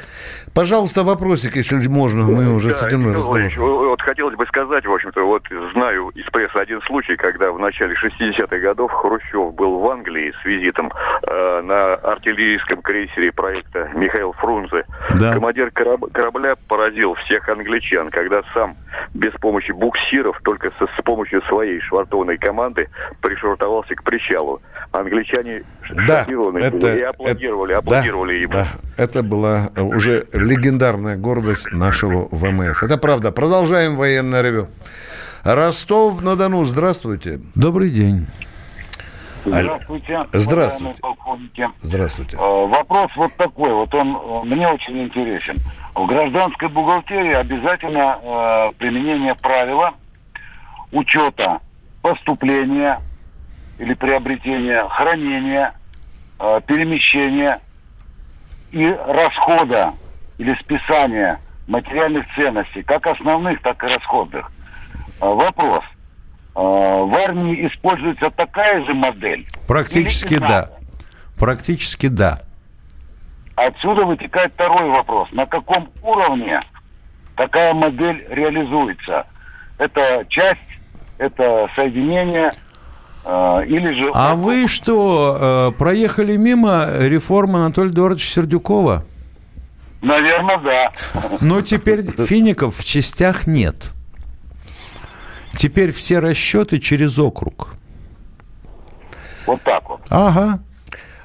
[0.54, 2.24] Пожалуйста, вопросик, если можно.
[2.24, 3.40] Мы уже Да, с этим Николай разговор.
[3.40, 5.42] Владимирович, вот хотелось бы сказать, в общем-то, вот
[5.74, 10.44] знаю из прессы один случай, когда в начале 60-х годов Хрущев был в Англии с
[10.46, 10.92] визитом
[11.26, 14.84] э, на артиллерийском крейсере проекта Михаил Фрунзе.
[15.18, 15.34] Да.
[15.34, 18.76] Командир кораб- корабля поразил всех англичан, когда сам
[19.14, 22.88] без помощи буксиров, только со- с помощью своей швартовной команды
[23.20, 24.62] пришвартовался к причалу.
[24.90, 25.62] Англичане
[26.06, 28.52] Да, шокированы это, были и аплодировали, это- аплодировали да, ему.
[28.52, 32.82] да, это была э, уже легендарная гордость нашего ВМФ.
[32.82, 33.32] Это правда.
[33.32, 34.68] Продолжаем военное ревю.
[35.44, 37.40] Ростов-на-Дону, здравствуйте.
[37.54, 38.26] Добрый день.
[39.44, 40.20] Здравствуйте.
[40.32, 41.00] Здравствуйте.
[41.00, 41.68] полковники.
[41.80, 42.36] Здравствуйте.
[42.36, 45.58] Э, Вопрос вот такой, вот он э, мне очень интересен.
[45.94, 49.94] В гражданской бухгалтерии обязательно э, применение правила
[50.92, 51.60] учета
[52.02, 53.00] поступления
[53.78, 55.74] или приобретения, хранения,
[56.38, 57.60] э, перемещения
[58.70, 59.94] и расхода
[60.38, 64.50] или списания материальных ценностей, как основных, так и расходных.
[65.20, 65.84] Э, Вопрос.
[66.54, 69.46] Э, В армии используется такая же модель?
[69.66, 70.70] Практически да.
[71.38, 72.42] Практически да.
[73.54, 75.28] Отсюда вытекает второй вопрос.
[75.32, 76.60] На каком уровне
[77.36, 79.26] такая модель реализуется?
[79.78, 80.60] Это часть,
[81.18, 82.50] это соединение
[83.24, 84.10] э, или же...
[84.14, 89.04] А вы что, э, проехали мимо реформы Анатолия Эдуардовича Сердюкова?
[90.02, 90.92] Наверное, да.
[91.40, 93.90] Но теперь фиников в частях нет.
[95.56, 97.74] Теперь все расчеты через округ.
[99.46, 100.00] Вот так вот.
[100.08, 100.60] Ага.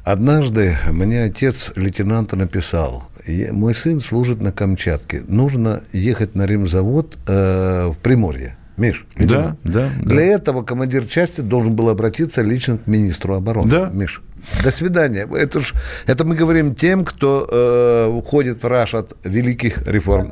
[0.04, 3.04] Однажды мне отец лейтенанта написал,
[3.52, 8.58] мой сын служит на Камчатке, нужно ехать на ремзавод э, в Приморье.
[8.78, 10.22] Миш, да, да, Для да.
[10.22, 13.70] этого командир части должен был обратиться лично к министру обороны.
[13.70, 13.90] Да.
[13.92, 14.22] Миш,
[14.63, 15.28] до свидания.
[15.30, 15.74] Это, ж,
[16.06, 20.32] это мы говорим тем, кто э, уходит в раш от великих реформ.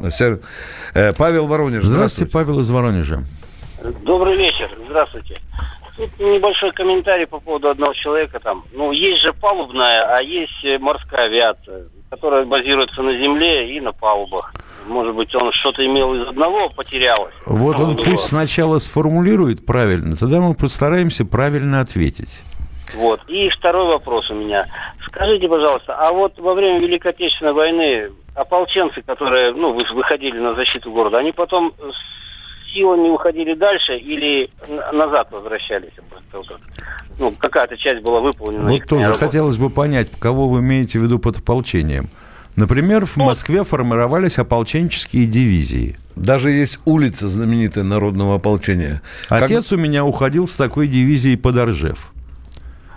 [0.93, 1.83] Э, Павел Воронеж.
[1.83, 2.29] Здравствуйте.
[2.29, 3.23] здравствуйте, Павел из Воронежа.
[4.01, 4.69] Добрый вечер.
[4.87, 5.41] Здравствуйте.
[5.97, 8.39] Тут небольшой комментарий по поводу одного человека.
[8.39, 13.79] Там, ну, есть же палубная, а есть э, морская авиация, которая базируется на земле и
[13.79, 14.53] на палубах.
[14.87, 17.33] Может быть, он что-то имел из одного, потерялось.
[17.45, 22.43] Вот он пусть сначала сформулирует правильно, тогда мы постараемся правильно ответить.
[22.93, 23.21] Вот.
[23.27, 24.67] И второй вопрос у меня.
[25.05, 30.91] Скажите, пожалуйста, а вот во время Великой Отечественной войны ополченцы, которые ну, выходили на защиту
[30.91, 31.73] города, они потом
[32.75, 34.49] силами уходили дальше или
[34.93, 35.93] назад возвращались?
[37.17, 38.69] Ну, какая-то часть была выполнена.
[38.69, 39.25] Вот тоже работа.
[39.25, 42.09] хотелось бы понять, кого вы имеете в виду под ополчением.
[42.57, 45.97] Например, в ну, Москве формировались ополченческие дивизии.
[46.15, 49.01] Даже есть улица знаменитая народного ополчения.
[49.29, 49.77] Отец как...
[49.77, 52.11] у меня уходил с такой дивизией под Оржев.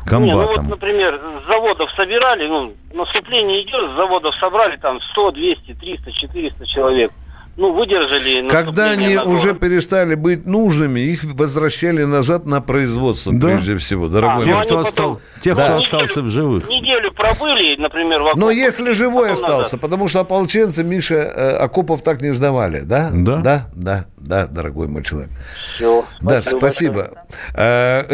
[0.07, 0.25] Комбатом.
[0.25, 5.33] Не, ну вот, например, с заводов собирали, ну, наступление идет, с заводов собрали там 100,
[5.33, 7.13] 200, 300, 400 человек
[7.59, 8.49] ну, выдержали.
[8.49, 13.49] Когда они на уже перестали быть нужными, их возвращали назад на производство, да?
[13.49, 14.43] прежде всего, дорогой.
[14.43, 15.65] А, тех, кто, остал, тех да.
[15.65, 16.69] кто остался в живых.
[16.69, 19.81] Неделю пробыли, например, в Но если живой остался, назад.
[19.81, 23.11] потому что ополченцы, Миша, э, окопов так не сдавали, да?
[23.13, 23.37] Да.
[23.43, 25.31] Да, да, да, дорогой мой человек.
[25.75, 26.05] Все.
[26.21, 27.11] Да, спасибо.
[27.55, 28.05] А,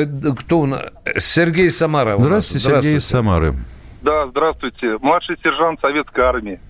[0.40, 0.80] кто у нас?
[1.18, 2.16] Сергей Самара.
[2.18, 3.54] Здравствуйте, здравствуйте, Сергей Самары.
[4.00, 4.98] Да, здравствуйте.
[5.02, 6.61] Младший сержант Советской Армии.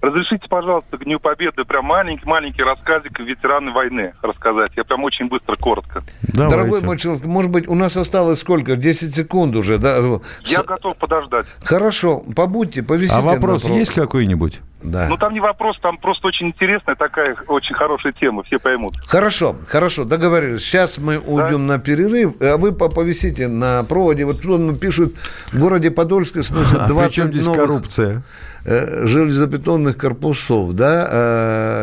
[0.00, 4.72] Разрешите, пожалуйста, к Дню Победы прям маленький-маленький рассказик ветераны войны рассказать.
[4.76, 6.02] Я прям очень быстро, коротко.
[6.22, 6.56] Давайте.
[6.56, 8.76] Дорогой мой человек, может быть, у нас осталось сколько?
[8.76, 9.96] 10 секунд уже, да?
[10.44, 10.64] Я С...
[10.64, 11.46] готов подождать.
[11.62, 13.18] Хорошо, побудьте, повисите.
[13.18, 14.60] А вопрос есть какой-нибудь?
[14.86, 15.08] Да.
[15.08, 18.94] Ну, там не вопрос, там просто очень интересная такая, очень хорошая тема, все поймут.
[19.06, 20.62] Хорошо, хорошо, договорились.
[20.62, 21.74] Сейчас мы уйдем да?
[21.74, 24.24] на перерыв, а вы повисите на проводе.
[24.24, 25.14] Вот тут пишут,
[25.52, 27.60] в городе Подольске сносят 20 а новых...
[27.60, 28.22] коррупция?
[28.68, 31.08] Э, железобетонных корпусов, да,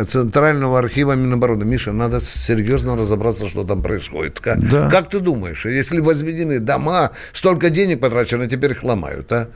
[0.02, 1.64] э, Центрального архива Минобороны.
[1.64, 4.42] Миша, надо серьезно разобраться, что там происходит.
[4.42, 4.90] Как, да.
[4.90, 9.48] как ты думаешь, если возведены дома, столько денег потрачено, теперь их ломают, а?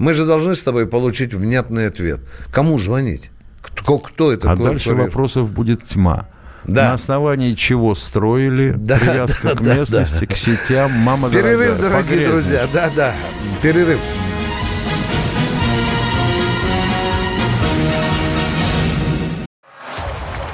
[0.00, 2.20] Мы же должны с тобой получить внятный ответ.
[2.50, 3.30] Кому звонить?
[3.60, 4.50] Кто, кто это?
[4.50, 5.04] А дальше курьер?
[5.04, 6.26] вопросов будет тьма.
[6.64, 6.88] Да.
[6.88, 12.02] На основании чего строили, да, привязка да, к местности, да, к сетям, мама Перерыв, дорогая,
[12.02, 13.14] дорогие друзья, да, да,
[13.60, 14.00] перерыв.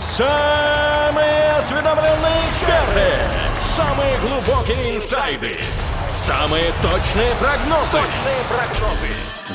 [0.04, 3.12] Самые осведомленные эксперты,
[3.60, 5.52] самые глубокие инсайды,
[6.10, 7.92] самые точные прогнозы.
[7.92, 9.25] Точные прогнозы.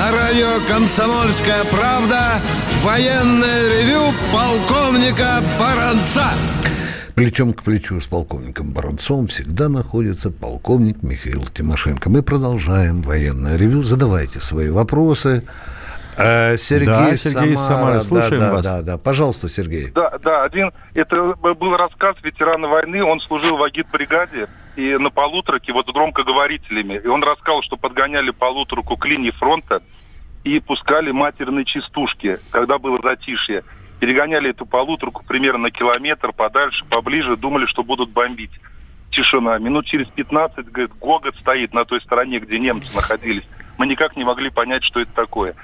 [0.00, 2.40] На радио «Комсомольская правда»
[2.82, 6.24] военное ревю полковника Баранца.
[7.14, 12.08] Плечом к плечу с полковником Баранцовым всегда находится полковник Михаил Тимошенко.
[12.08, 13.82] Мы продолжаем военное ревю.
[13.82, 15.42] Задавайте свои вопросы.
[16.20, 18.00] Э, Сергей, да, Сергей Самара.
[18.02, 18.64] Слушаем да, вас.
[18.64, 19.90] Да, да, Пожалуйста, Сергей.
[19.90, 20.72] Да, да, один.
[20.94, 23.02] Это был рассказ ветерана войны.
[23.02, 27.00] Он служил в агит-бригаде и на полуторке вот громкоговорителями.
[27.02, 29.82] И он рассказал, что подгоняли полуторку к линии фронта
[30.44, 33.62] и пускали матерные частушки, когда было затишье
[34.00, 38.50] перегоняли эту полуторку примерно на километр подальше, поближе, думали, что будут бомбить.
[39.10, 39.58] Тишина.
[39.58, 43.44] Минут через 15, говорит, гогот стоит на той стороне, где немцы находились.
[43.76, 45.54] Мы никак не могли понять, что это такое.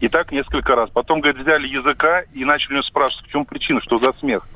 [0.00, 0.90] И так несколько раз.
[0.90, 4.46] Потом, говорит, взяли языка и начали у спрашивать, в чем причина, что за смех.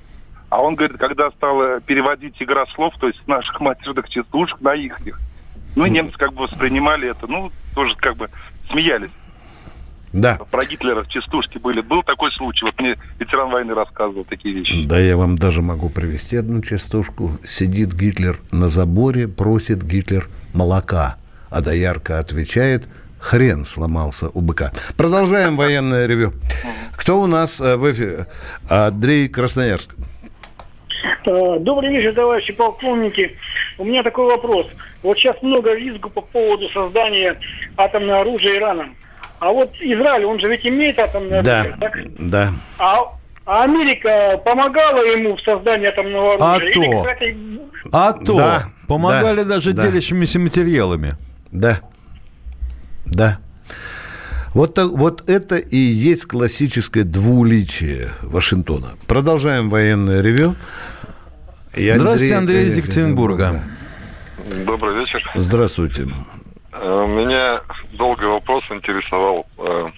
[0.48, 4.98] А он, говорит, когда стал переводить игра слов, то есть наших матерных частушек на их,
[5.76, 8.30] ну, немцы как бы воспринимали это, ну, тоже как бы
[8.70, 9.10] смеялись.
[10.12, 10.38] Да.
[10.50, 11.80] Про Гитлера частушки были.
[11.80, 12.64] Был такой случай.
[12.64, 14.86] Вот мне ветеран войны рассказывал такие вещи.
[14.86, 17.32] Да, я вам даже могу привести одну частушку.
[17.44, 21.16] Сидит Гитлер на заборе, просит Гитлер молока.
[21.50, 22.86] А доярка отвечает,
[23.24, 24.70] хрен сломался у быка.
[24.96, 26.32] Продолжаем военное ревю.
[26.96, 28.26] Кто у нас э, в эфире?
[28.68, 29.94] Андрей Красноярск.
[31.26, 33.36] Э, Добрый вечер, товарищи полковники.
[33.78, 34.66] У меня такой вопрос.
[35.02, 37.36] Вот сейчас много визгу по поводу создания
[37.78, 38.94] атомного оружия Ираном.
[39.40, 41.92] А вот Израиль, он же ведь имеет атомное Да, оружие, так?
[42.18, 42.48] да.
[42.78, 42.98] А,
[43.46, 46.70] а Америка помогала ему в создании атомного А оружия?
[46.72, 47.02] Или, то.
[47.02, 47.36] кстати,
[47.92, 49.82] А то Да, помогали да, даже да.
[49.86, 51.14] делящимися материалами.
[51.50, 51.80] Да.
[53.06, 53.38] Да.
[54.52, 58.90] Вот, так- вот это и есть классическое двуличие Вашингтона.
[59.06, 60.54] Продолжаем военное ревю.
[61.74, 63.62] И Здравствуйте, Андрей из э, Екатеринбурга.
[64.64, 65.28] Добрый вечер.
[65.34, 66.06] Здравствуйте.
[66.72, 67.62] Э, Меня
[67.98, 69.46] долгий вопрос интересовал.
[69.58, 69.88] Э,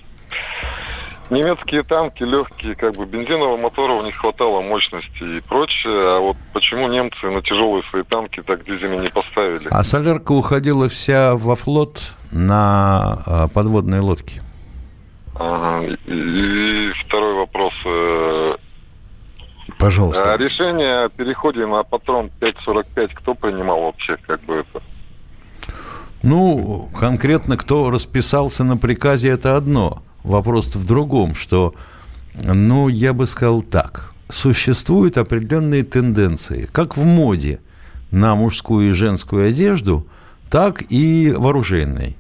[1.29, 6.37] Немецкие танки легкие, как бы бензинового мотора у них хватало мощности и прочее, а вот
[6.53, 9.67] почему немцы на тяжелые свои танки так дизельные не поставили?
[9.73, 12.01] А солярка уходила вся во флот
[12.37, 14.43] на а, подводные лодки.
[16.07, 17.73] И, второй вопрос.
[17.85, 18.57] э,
[19.79, 20.33] Пожалуйста.
[20.33, 24.83] а решение о переходе на патрон 5.45 кто принимал вообще, как бы это?
[26.23, 30.03] Ну, конкретно кто расписался на приказе, это одно.
[30.25, 31.75] Вопрос в другом, что,
[32.43, 34.15] ну, я бы сказал так.
[34.29, 37.61] Существуют определенные тенденции, как в моде
[38.11, 40.07] на мужскую и женскую одежду,
[40.51, 42.17] так и в оружейной.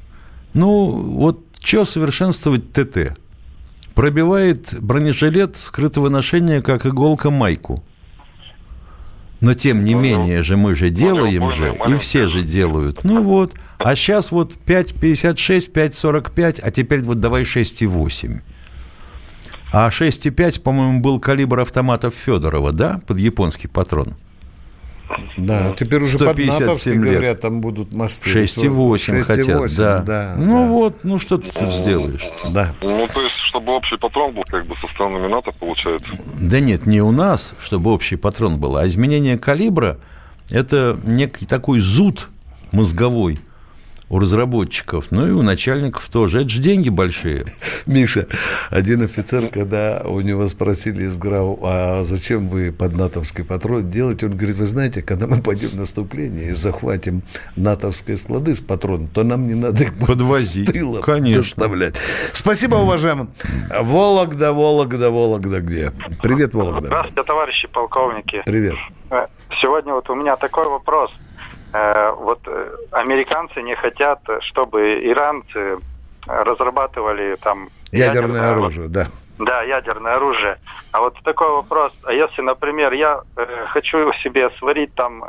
[0.57, 3.19] Ну, вот что совершенствовать ТТ?
[3.95, 7.85] Пробивает бронежилет скрытого ношения, как иголка майку.
[9.42, 13.05] Но тем не менее же мы же делаем же, и все же делают.
[13.05, 18.40] Ну вот, а сейчас вот 5,56, 5,45, а теперь вот давай 6,8.
[19.75, 24.14] А 6,5, по-моему, был калибр автоматов Федорова, да, под японский патрон?
[25.37, 27.01] Да, теперь уже под 157 натовски, лет.
[27.01, 28.31] говорят, там будут мосты.
[28.31, 29.99] 6,8 хотят, 6,8, да.
[29.99, 30.35] да.
[30.37, 32.27] Ну вот, ну что ты тут сделаешь?
[32.51, 32.75] Да.
[32.81, 36.09] Ну, то есть, чтобы общий патрон был как бы со странами НАТО, получается.
[36.40, 39.99] Да нет, не у нас, чтобы общий патрон был, а изменение калибра–
[40.51, 42.29] это некий такой зуд
[42.73, 43.38] мозговой
[44.09, 46.40] у разработчиков, ну и у начальников тоже.
[46.40, 47.45] Это же деньги большие.
[47.87, 48.29] Миша,
[48.71, 54.27] один офицер, когда у него спросили из ГРАУ, а зачем вы под натовский патрон делаете,
[54.27, 57.23] он говорит, вы знаете, когда мы пойдем в наступление и захватим
[57.57, 61.42] натовские склады с патроном, то нам не надо их Подвозить, с тыла конечно.
[61.42, 61.97] доставлять.
[62.33, 63.29] Спасибо, уважаемый.
[63.81, 65.92] Вологда, Вологда, Вологда где?
[66.23, 66.87] Привет, Вологда.
[66.87, 68.42] Здравствуйте, товарищи полковники.
[68.47, 68.75] Привет.
[69.11, 69.27] Э,
[69.61, 71.11] Сегодня вот у меня такой вопрос.
[71.77, 74.79] Э, Вот э, американцы не хотят, чтобы
[75.11, 75.79] иранцы
[76.27, 79.07] разрабатывали там Ядерное оружие, да.
[79.39, 80.59] Да, ядерное оружие.
[80.93, 81.93] А вот такой вопрос.
[82.05, 85.25] А если, например, я э, хочу себе сварить там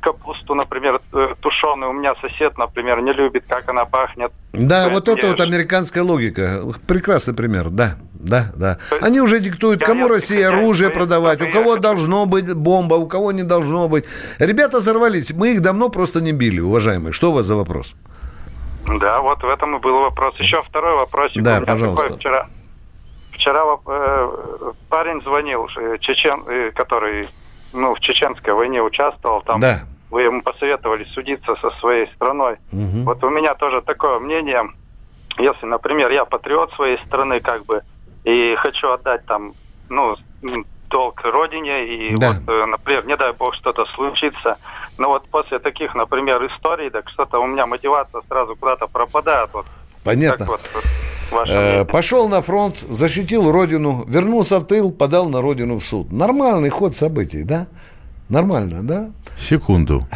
[0.00, 4.32] капусту, например, э, тушеную, у меня сосед, например, не любит, как она пахнет.
[4.52, 6.62] Да, вот это вот американская логика.
[6.86, 8.78] Прекрасный пример, да, да, да.
[9.02, 13.42] Они уже диктуют, кому Россия оружие продавать, у кого должно быть бомба, у кого не
[13.42, 14.04] должно быть.
[14.38, 17.12] Ребята взорвались, мы их давно просто не били, уважаемые.
[17.12, 17.94] Что у вас за вопрос?
[18.86, 20.34] Да, вот в этом и был вопрос.
[20.38, 21.42] Еще второй вопросик.
[21.42, 22.02] Да, пожалуйста.
[22.02, 22.46] такой вчера,
[23.32, 27.28] вчера э, парень звонил, э, чечен, э, который
[27.74, 29.42] ну, в чеченской войне участвовал.
[29.42, 29.80] Там Да.
[30.10, 32.56] Вы ему посоветовали судиться со своей страной.
[32.72, 33.04] Мгм.
[33.04, 34.62] Вот у меня тоже такое мнение.
[35.38, 37.82] Если, например, я патриот своей страны, как бы,
[38.22, 39.52] и хочу отдать там,
[39.88, 40.14] ну,
[40.88, 42.28] долг родине, и Да.
[42.28, 44.56] вот, э, например, не дай бог что-то случится,
[44.98, 49.50] но вот после таких, например, историй, так что-то у меня мотивация сразу куда-то пропадает.
[49.52, 49.66] Вот.
[50.04, 50.46] Понятно.
[50.46, 50.84] Как вот, вот
[51.32, 51.84] ваше Э?
[51.84, 56.12] Пошел на фронт, защитил родину, вернулся в тыл, подал на родину в суд.
[56.12, 57.66] Нормальный ход событий, да?
[58.28, 59.10] Нормально, да?
[59.38, 60.06] Секунду.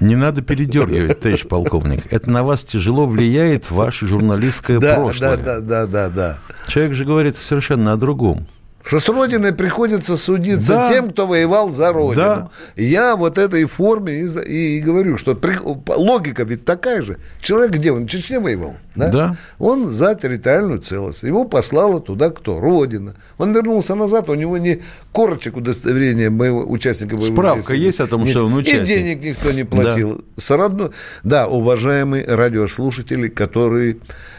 [0.00, 2.10] Не надо передергивать, товарищ полковник.
[2.12, 5.36] Это на вас тяжело влияет ваше журналистское Да, прошлое.
[5.36, 6.38] да, да, да, да, да.
[6.68, 8.46] Человек же говорит совершенно о другом.
[8.82, 10.88] Что с Родиной приходится судиться Да.
[10.88, 12.16] тем, кто воевал за Родину.
[12.24, 12.48] Да.
[12.76, 15.58] Я вот этой форме и, и- и говорю, что при-
[15.96, 17.18] логика ведь такая же.
[17.42, 17.92] Человек где?
[17.92, 18.76] Он в Чечне воевал?
[18.96, 19.08] Да?
[19.10, 19.36] Да.
[19.58, 21.22] Он за территориальную целость.
[21.24, 22.58] Его послала туда кто?
[22.58, 23.14] Родина.
[23.36, 24.80] Он вернулся назад, у него не
[25.12, 27.84] корочек удостоверения боевого, участника боевых Справка действий.
[27.86, 28.30] есть о том, Нет.
[28.30, 28.82] что он участник.
[28.82, 30.24] И денег никто не платил.
[30.38, 30.90] Сородно-
[31.22, 33.98] Да, уважаемые радиослушатели, которые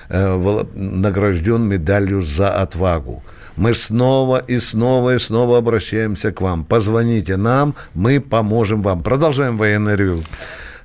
[0.09, 3.23] э, награжден медалью за отвагу.
[3.57, 6.63] Мы снова и снова и снова обращаемся к вам.
[6.65, 9.01] Позвоните нам, мы поможем вам.
[9.01, 10.17] Продолжаем военное ревю.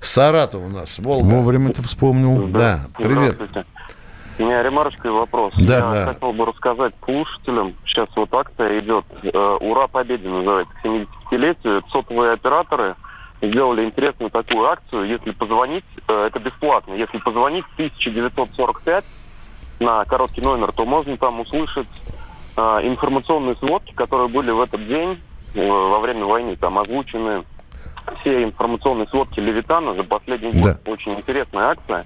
[0.00, 1.24] Саратов у нас, Волга.
[1.26, 2.48] Вовремя ты вспомнил.
[2.48, 3.34] Да, привет.
[3.36, 3.64] Здравствуйте.
[4.38, 5.54] У меня ремарочка и вопрос.
[5.56, 5.76] Да.
[5.76, 6.06] Я Да.
[6.12, 7.74] хотел бы рассказать слушателям.
[7.86, 9.04] Сейчас вот акция идет.
[9.22, 10.74] э, Ура Победе называется.
[10.82, 11.78] К 75-летию.
[11.78, 12.96] Это сотовые операторы
[13.40, 15.06] сделали интересную такую акцию.
[15.06, 19.04] Если позвонить, э, это бесплатно, если позвонить 1945
[19.80, 21.88] на короткий номер, то можно там услышать
[22.60, 25.20] информационные сводки, которые были в этот день
[25.54, 26.56] э, во время войны.
[26.56, 27.44] Там озвучены
[28.20, 30.62] все информационные сводки Левитана за последний год.
[30.62, 30.90] Да.
[30.90, 32.04] Очень интересная акция.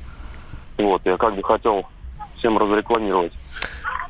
[0.78, 1.86] Вот, я как бы хотел
[2.38, 3.32] всем разрекламировать.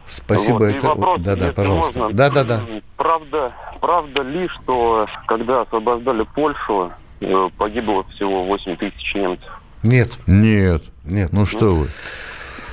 [0.06, 0.58] Спасибо.
[0.58, 0.86] Вот, и это...
[0.88, 1.98] вопрос, да, да, если пожалуйста.
[1.98, 2.16] можно.
[2.16, 2.60] Да, да, да.
[2.96, 9.60] Правда, правда ли, что когда освобождали Польшу, э, погибло всего 8 тысяч немцев?
[9.82, 10.10] Нет.
[10.26, 10.82] Нет.
[11.04, 11.32] Нет.
[11.32, 11.88] Ну что вы.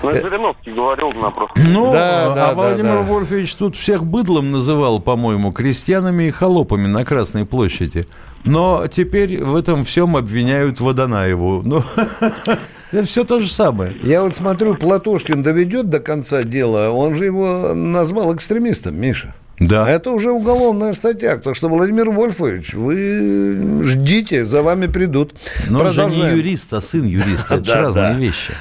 [0.04, 1.60] Ну, Э, Жириновский говорил на просто...
[1.60, 3.02] Ну, Да, да, а да, Владимир да.
[3.02, 8.06] Вольфович тут всех быдлом называл, по-моему, крестьянами и холопами на Красной площади.
[8.44, 11.62] Но теперь в этом всем обвиняют Водонаеву.
[11.64, 11.84] Ну,
[12.92, 13.94] это все то же самое.
[14.04, 19.34] Я вот смотрю, Платошкин доведет до конца дела, он же его назвал экстремистом, Миша.
[19.60, 19.90] Да.
[19.90, 25.34] Это уже уголовная статья, так что, Владимир Вольфович, вы ждите, за вами придут.
[25.68, 27.56] Но он же не юрист, а сын юриста.
[27.62, 28.54] Это разные вещи.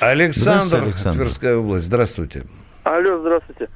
[0.00, 1.18] Александр, Александр.
[1.18, 2.42] Тверская область, здравствуйте.
[2.84, 3.68] Алло, здравствуйте.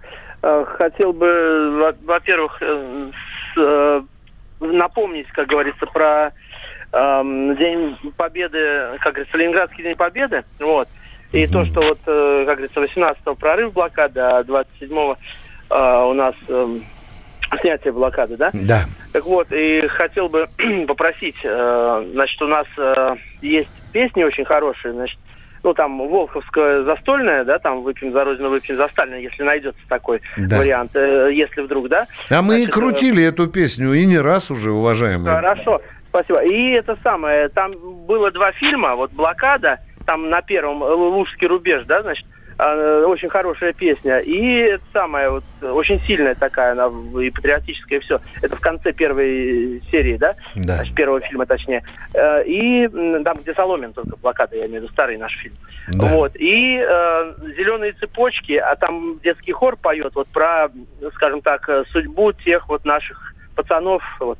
[0.42, 3.10] Э, Хотел бы, во- во-первых, э,
[3.54, 4.02] с- э,
[4.60, 6.32] напомнить, как говорится, про
[6.94, 10.44] эм, День Победы, как говорится, Ленинградский День Победы.
[10.60, 10.88] Вот.
[11.32, 15.16] И то, что вот, э, как говорится, 18-го прорыв блокады, а 27-го
[15.70, 16.82] э, у нас эм,
[17.62, 18.50] снятие блокады, да?
[18.52, 18.84] Да.
[19.14, 20.46] Так вот, и хотел бы
[20.86, 22.66] попросить, значит, у нас
[23.40, 25.18] есть песни очень хорошие, значит,
[25.62, 30.20] ну, там, Волховская застольная, да, там, выпьем за Родину, выпьем за Сталина, если найдется такой
[30.36, 30.58] Да.
[30.58, 32.06] вариант, э, если вдруг, да.
[32.30, 35.36] А мы и Значит, э, крутили эту песню, и не раз уже, уважаемые.
[35.36, 36.42] Хорошо, спасибо.
[36.42, 37.72] И это самое, там
[38.06, 42.41] было два фильма, вот «Блокада», там на первом э, «Лужский рубеж», да, значит, э,
[43.06, 44.18] очень хорошая песня.
[44.18, 48.20] И это самое, вот, очень сильная такая, она и патриотическая, и все.
[48.40, 50.34] Это в конце первой серии, да?
[50.54, 50.76] Да.
[50.76, 51.82] Значит, первого фильма, точнее.
[52.14, 52.88] Э, И
[53.24, 55.56] там, где Соломин только блокада, я имею в виду, старый наш фильм.
[55.88, 56.06] Да.
[56.08, 56.32] Вот.
[56.36, 60.68] И э, зеленые цепочки, а там детский хор поет вот про,
[61.14, 64.02] скажем так, э, судьбу тех вот наших пацанов.
[64.20, 64.38] Вот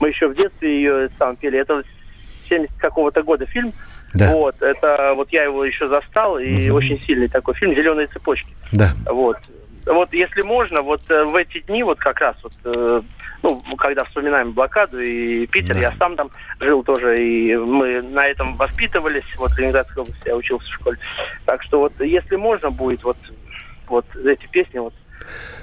[0.00, 1.58] мы еще в детстве ее сам пели.
[1.58, 1.82] Это
[2.48, 3.72] 70 какого-то года фильм.
[4.16, 4.32] Да.
[4.32, 4.60] Вот.
[4.62, 6.76] Это вот я его еще застал, и Мгм.
[6.76, 8.48] очень сильный такой фильм Зеленые цепочки.
[8.72, 8.90] Да.
[9.06, 9.38] Вот.
[9.86, 13.02] Вот, если можно, вот э, в эти дни, вот как раз вот, э,
[13.44, 18.56] ну, когда вспоминаем блокаду и Питер, я сам там жил тоже, и мы на этом
[18.56, 20.98] воспитывались, вот в Ленинградской области я учился в школе.
[21.44, 23.16] Так что вот, если можно будет, вот,
[23.86, 24.94] вот эти песни, вот,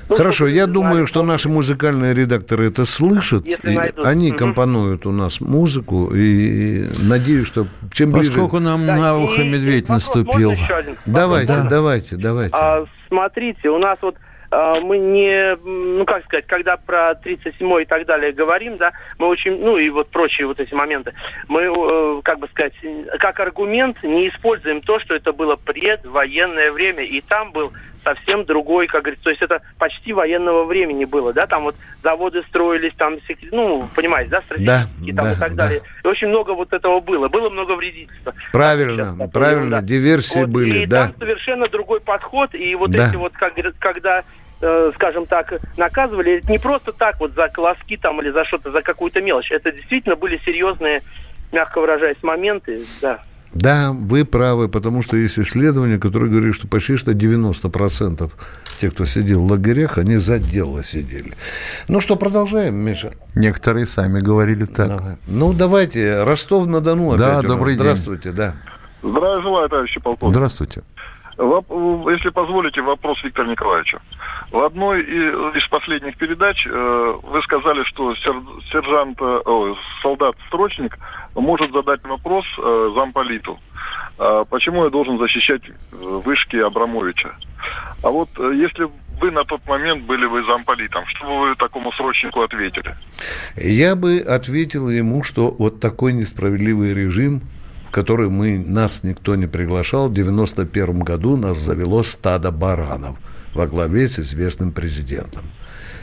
[0.10, 3.46] Ну, Хорошо, я думаю, что наши музыкальные редакторы это слышат.
[3.46, 3.56] И
[4.04, 4.38] они Мгм.
[4.38, 6.12] компонуют у нас музыку.
[6.14, 8.32] И надеюсь, что чем ближе...
[8.32, 10.52] Поскольку нам на ухо медведь наступил.
[10.52, 10.98] еще один?
[11.06, 11.64] Давайте, Да.
[11.70, 12.56] давайте, давайте.
[12.56, 14.16] А, смотрите, у нас вот
[14.56, 19.28] а, мы не, ну как сказать, когда про 37 и так далее говорим, да, мы
[19.28, 21.14] очень, ну и вот прочие вот эти моменты,
[21.48, 22.74] мы, э, как бы сказать,
[23.20, 27.72] как аргумент не используем то, что это было предвоенное время, и там был
[28.04, 32.44] совсем другой, как говорится, то есть это почти военного времени было, да, там вот заводы
[32.50, 33.18] строились, там,
[33.52, 35.64] ну, понимаете, да, стратегические там да, и так да.
[35.66, 35.82] далее.
[36.04, 38.34] И очень много вот этого было, было много вредительства.
[38.52, 41.06] Правильно, правильно, диверсии Вот, были, и да.
[41.08, 43.08] там совершенно другой подход, и вот Да.
[43.08, 44.24] эти вот, как когда
[44.62, 48.72] э, скажем так, наказывали, это не просто так вот за колоски там или за что-то,
[48.72, 49.52] за какую-то мелочь.
[49.52, 51.02] Это действительно были серьезные,
[51.52, 53.22] мягко выражаясь, моменты, да.
[53.54, 58.32] Да, вы правы, потому что есть исследования, которые говорят, что почти что 90%
[58.82, 61.34] тех, кто сидел в лагерях, они за дело сидели.
[61.88, 63.12] Ну что, продолжаем, Миша?
[63.36, 64.88] Некоторые сами говорили так.
[64.88, 65.18] Давай.
[65.28, 67.82] Ну, давайте, Ростов-на-Дону Да, опять добрый день.
[67.82, 68.56] Здравствуйте, да.
[69.04, 70.36] Здравия желаю, товарищи полковник.
[70.36, 70.82] Здравствуйте.
[71.38, 74.00] Если позволите, вопрос Виктору Николаевичу.
[74.54, 80.96] В одной из последних передач э, вы сказали, что сер- сержант, э, ой, солдат-строчник
[81.34, 83.60] может задать вопрос э, замполиту.
[84.20, 87.32] А Почему я должен защищать вышки Абрамовича?
[88.04, 88.88] А вот если
[89.20, 92.96] вы на тот момент были бы замполитом, что бы вы такому срочнику ответили?
[93.56, 97.42] Я бы ответил ему, что вот такой несправедливый режим,
[97.90, 103.18] который мы, нас никто не приглашал, в 91 году нас завело стадо баранов
[103.54, 105.46] во главе с известным президентом.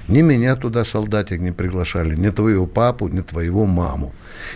[0.08, 4.12] Ни меня туда солдатик не приглашали, ни твоего папу, ни твоего маму.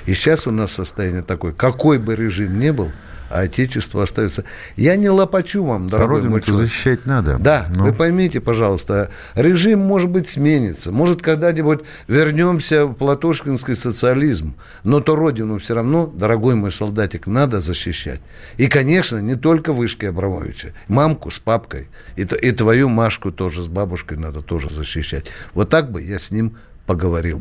[0.06, 2.90] И сейчас у нас состояние такое, какой бы режим ни был,
[3.30, 4.44] а отечество остается.
[4.76, 6.68] Я не лопачу вам, дорогой мой человек.
[6.68, 7.38] защищать надо.
[7.38, 7.84] Да, Ну.
[7.84, 10.92] вы поймите, пожалуйста, режим, может быть, сменится.
[10.92, 14.54] Может, когда-нибудь вернемся в платошкинский социализм.
[14.84, 18.20] Но то родину все равно, дорогой мой солдатик, надо защищать.
[18.56, 20.72] И, конечно, не только вышки Абрамовича.
[20.88, 21.88] Мамку с папкой.
[22.16, 25.26] И, и твою Машку тоже с бабушкой надо тоже защищать.
[25.54, 26.56] Вот так бы я с ним
[26.86, 27.40] поговорил.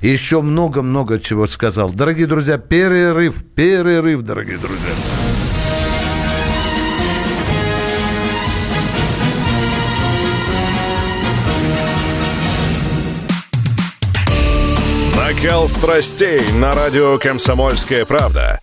[0.00, 1.90] Еще много-много чего сказал.
[1.90, 4.92] Дорогие друзья, перерыв, перерыв, дорогие друзья.
[15.16, 18.60] Накал страстей на радио «Комсомольская правда».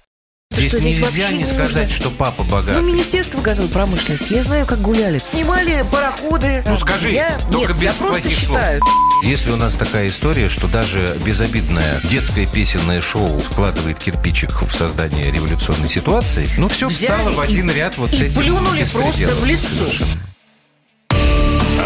[0.55, 2.81] Здесь что здесь нельзя не сказать, что папа богатый.
[2.81, 4.33] Ну, Министерство газовой промышленности.
[4.33, 5.17] Я знаю, как гуляли.
[5.19, 6.63] Снимали пароходы.
[6.67, 7.37] Ну скажи, я...
[7.51, 8.57] только Нет, без я просто плохих слов.
[8.59, 8.81] считаю.
[9.23, 15.31] Если у нас такая история, что даже безобидное детское песенное шоу вкладывает кирпичик в создание
[15.31, 18.85] революционной ситуации, ну все Взяли встало в и- один ряд вот и с этим плюнули
[18.91, 19.67] просто в лицо.
[19.67, 20.09] Совершенно.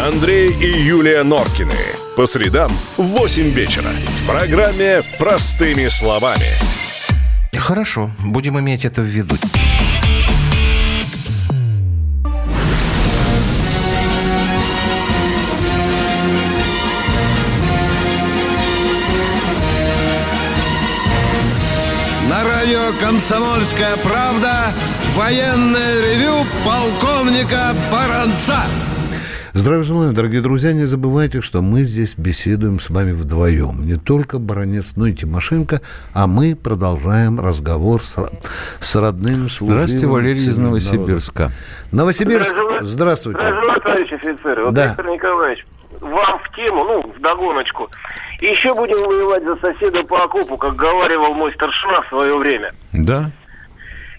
[0.06, 1.74] Андрей и Юлия Норкины.
[2.16, 3.88] По средам в 8 вечера.
[4.22, 6.46] В программе «Простыми словами».
[7.58, 9.34] Хорошо, будем иметь это в виду.
[22.28, 24.72] На радио «Комсомольская правда»
[25.16, 28.64] военное ревю полковника Баранца.
[29.60, 30.72] Здравия желаю, дорогие друзья.
[30.72, 33.84] Не забывайте, что мы здесь беседуем с вами вдвоем.
[33.84, 35.82] Не только Баранец, но и Тимошенко.
[36.14, 38.16] А мы продолжаем разговор с,
[38.78, 40.56] с родным служивым Здравствуйте, Валерий из.
[40.56, 41.52] Новосибирска.
[41.92, 42.54] Новосибирск.
[42.54, 43.38] Здравия- Здравствуйте.
[43.40, 44.62] Здравия желаю, товарищ офицер.
[44.64, 44.86] Вот, Да.
[44.86, 45.66] Виктор Николаевич,
[46.00, 47.90] вам в тему, ну, в догоночку.
[48.40, 52.72] Еще будем воевать за соседа по окопу, как говаривал мой старшина в свое время.
[52.94, 53.30] Да.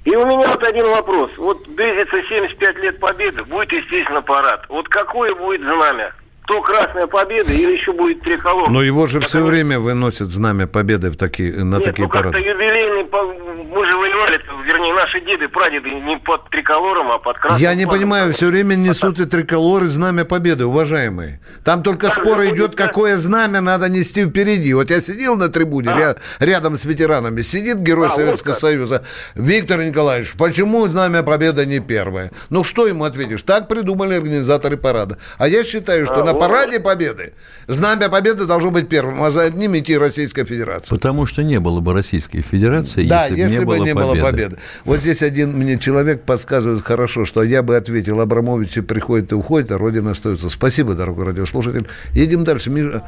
[0.04, 1.32] И у меня вот один вопрос.
[1.38, 4.66] Вот близится 75 лет Победы, будет, естественно, парад.
[4.68, 6.14] Вот какое будет знамя?
[6.52, 8.70] То Красная Победа или еще будет триколор?
[8.70, 12.30] Но его же все время выносят знамя победы в такие, на Нет, такие ну как-то
[12.32, 12.46] парады.
[12.46, 14.38] юбилейный, по- мы же воевали,
[14.68, 18.00] вернее, наши деды, прадеды не под триколором, а под красным Я не флагом.
[18.02, 21.40] понимаю, все время несут и триколоры знамя победы, уважаемые.
[21.64, 24.74] Там только спор идет, какое знамя надо нести впереди.
[24.74, 28.60] Вот я сидел на трибуне ря- рядом с ветеранами, сидит герой А, вот Советского как.
[28.60, 29.06] Союза.
[29.36, 32.32] Виктор Николаевич, почему знамя победы не первое?
[32.50, 33.42] Ну, что ему ответишь?
[33.44, 35.18] Так придумали организаторы парада.
[35.38, 36.41] А я считаю, что А, на вот.
[36.48, 37.34] Параде победы
[37.68, 40.96] знамя победы должно быть первым, а за одним идти Российская Федерация.
[40.96, 44.26] Потому что не было бы Российской Федерации, Да, если, если, бы не было победы.
[44.26, 44.58] победы.
[44.86, 49.72] Вот здесь один мне человек подсказывает хорошо, что я бы ответил, Абрамович приходит и уходит,
[49.72, 50.50] а Родина остается.
[50.50, 51.88] Спасибо, дорогой радиослушатель.
[52.14, 52.70] Едем дальше.
[52.70, 53.04] Миша,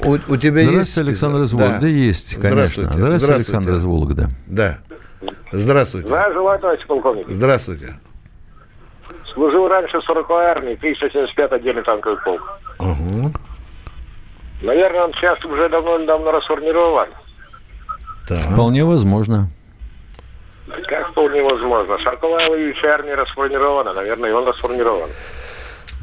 [0.00, 0.92] у, у тебя есть...
[0.92, 1.88] Здравствуйте, Александр из Вологды.
[1.88, 2.92] Есть, конечно.
[2.94, 4.28] Здравствуйте, Александр из Вологды.
[4.46, 4.78] Да.
[5.52, 6.08] Здравствуйте.
[6.08, 7.26] Здравия желаю, товарищ полковник.
[7.28, 7.94] Здравствуйте.
[9.34, 12.42] Служил раньше в 40-й армии, 375 отдельный танковый полк.
[12.78, 13.32] Ага.
[14.62, 17.08] Наверное, он сейчас уже давно-давно расформирован.
[18.26, 19.48] Вполне возможно.
[20.86, 21.98] Как вполне возможно.
[21.98, 23.92] Шарковая воюющая армия расформирована.
[23.92, 25.10] Наверное, и он расформирован.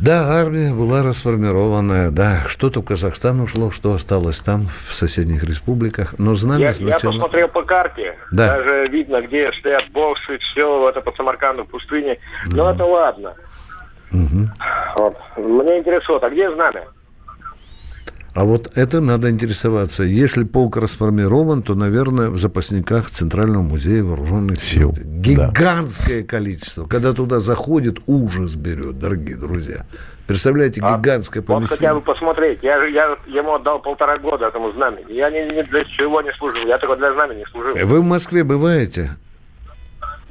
[0.01, 2.43] Да, армия была расформированная, да.
[2.47, 6.15] Что-то в Казахстан ушло, что осталось там, в соседних республиках.
[6.17, 7.13] Но знамя Я, я сначала...
[7.13, 8.17] посмотрел по карте.
[8.31, 8.55] Да.
[8.55, 12.17] Даже видно, где стоят боксы, все, это по Самарканду, в пустыне.
[12.51, 13.35] Но это ладно.
[14.09, 14.51] Мгм.
[14.97, 15.15] Вот.
[15.37, 16.87] Мне интересует, а где знамя?
[18.33, 20.03] А вот это надо интересоваться.
[20.03, 24.93] Если полк расформирован, то, наверное, в запасниках Центрального музея вооруженных сил.
[24.97, 26.85] Гигантское количество.
[26.85, 29.85] Когда туда заходит, ужас берет, дорогие друзья.
[30.27, 31.93] Представляете, гигантское Вот хотя помещение.
[31.95, 32.59] бы посмотреть.
[32.61, 35.11] Я, же- я ему отдал полтора года этому знамени.
[35.11, 36.65] Я ни, ни для чего не служил.
[36.67, 37.75] Я только для знамени служил.
[37.85, 39.11] Вы в Москве бываете?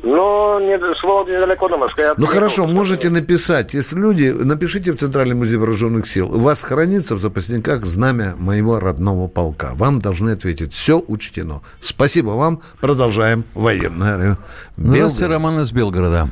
[0.03, 2.05] Ну, не, с Вологды недалеко до Москвы.
[2.17, 3.75] Ну хорошо, можете написать.
[3.75, 6.35] Если люди, напишите в Центральный музей вооруженных сил.
[6.35, 9.73] У вас хранится в запасниках знамя моего родного полка.
[9.75, 10.73] Вам должны ответить.
[10.73, 11.61] Все учтено.
[11.81, 12.63] Спасибо вам.
[12.81, 14.39] Продолжаем военное.
[14.77, 15.33] Здравствуйте, Белгород.
[15.33, 16.29] Роман из Белгорода.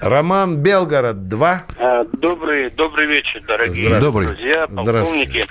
[0.00, 1.62] Роман Белгород 2.
[1.78, 4.06] А, Добрый, добрый вечер, дорогие Здравствуйте.
[4.06, 4.26] Добрый.
[4.28, 5.46] друзья, Здравствуйте.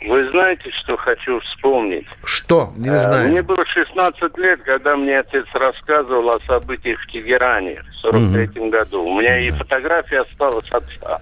[0.00, 2.06] Вы знаете, что хочу вспомнить?
[2.24, 2.72] Что?
[2.76, 3.30] Не А, знаю.
[3.30, 9.02] Мне было 16 лет, когда мне отец рассказывал о событиях в Тегеране в 43 году.
[9.04, 11.20] У меня и фотография осталась отца.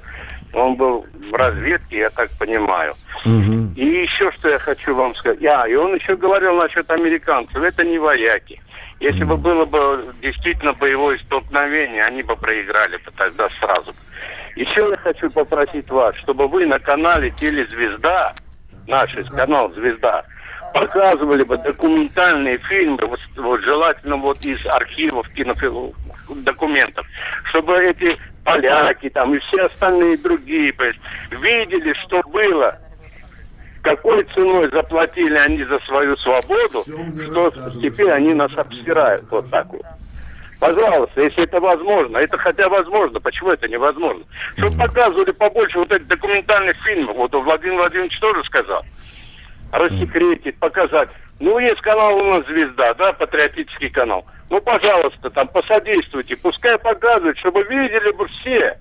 [0.52, 2.94] Он был в разведке, я так понимаю.
[3.76, 5.42] И еще что я хочу вам сказать.
[5.44, 7.62] А, и он еще говорил насчет американцев.
[7.62, 8.60] Это не вояки.
[9.00, 13.94] Если бы было бы действительно боевое столкновение, они бы проиграли бы тогда сразу.
[14.54, 18.34] Еще я хочу попросить вас, чтобы вы на канале Телезвезда,
[18.86, 20.24] наш канал Звезда,
[20.72, 25.94] показывали бы документальные фильмы, вот, вот желательно вот из архивов кинофил-
[26.28, 27.06] документов,
[27.44, 30.94] чтобы эти поляки там и все остальные другие бы
[31.30, 32.78] видели, что было,
[33.82, 39.82] какой ценой заплатили они за свою свободу, что теперь они нас обсирают вот так вот.
[40.60, 42.16] Пожалуйста, если это возможно.
[42.18, 43.20] Это хотя возможно.
[43.20, 44.24] Почему это невозможно?
[44.56, 47.16] Чтобы показывали побольше вот этих документальных фильмов.
[47.16, 48.84] Вот Владимир Владимирович тоже сказал.
[49.72, 51.10] Рассекретить, показать.
[51.38, 54.24] Ну, есть канал у нас «Звезда», да, патриотический канал.
[54.48, 56.36] Ну, пожалуйста, там посодействуйте.
[56.36, 58.78] Пускай показывают, чтобы видели бы все.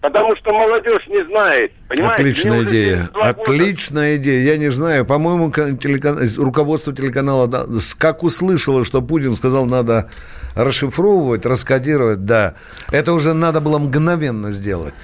[0.00, 1.72] Потому что молодежь не знает.
[1.88, 2.22] Понимаете?
[2.22, 2.96] Отличная Мне идея.
[2.96, 3.42] 72 года.
[3.42, 4.42] Отличная идея.
[4.52, 7.66] Я не знаю, по-моему, ка- телекан- руководство телеканала да,
[7.98, 10.08] как услышало, что Путин сказал, надо
[10.54, 12.54] расшифровывать, раскодировать, да.
[12.90, 14.94] Это уже надо было мгновенно сделать.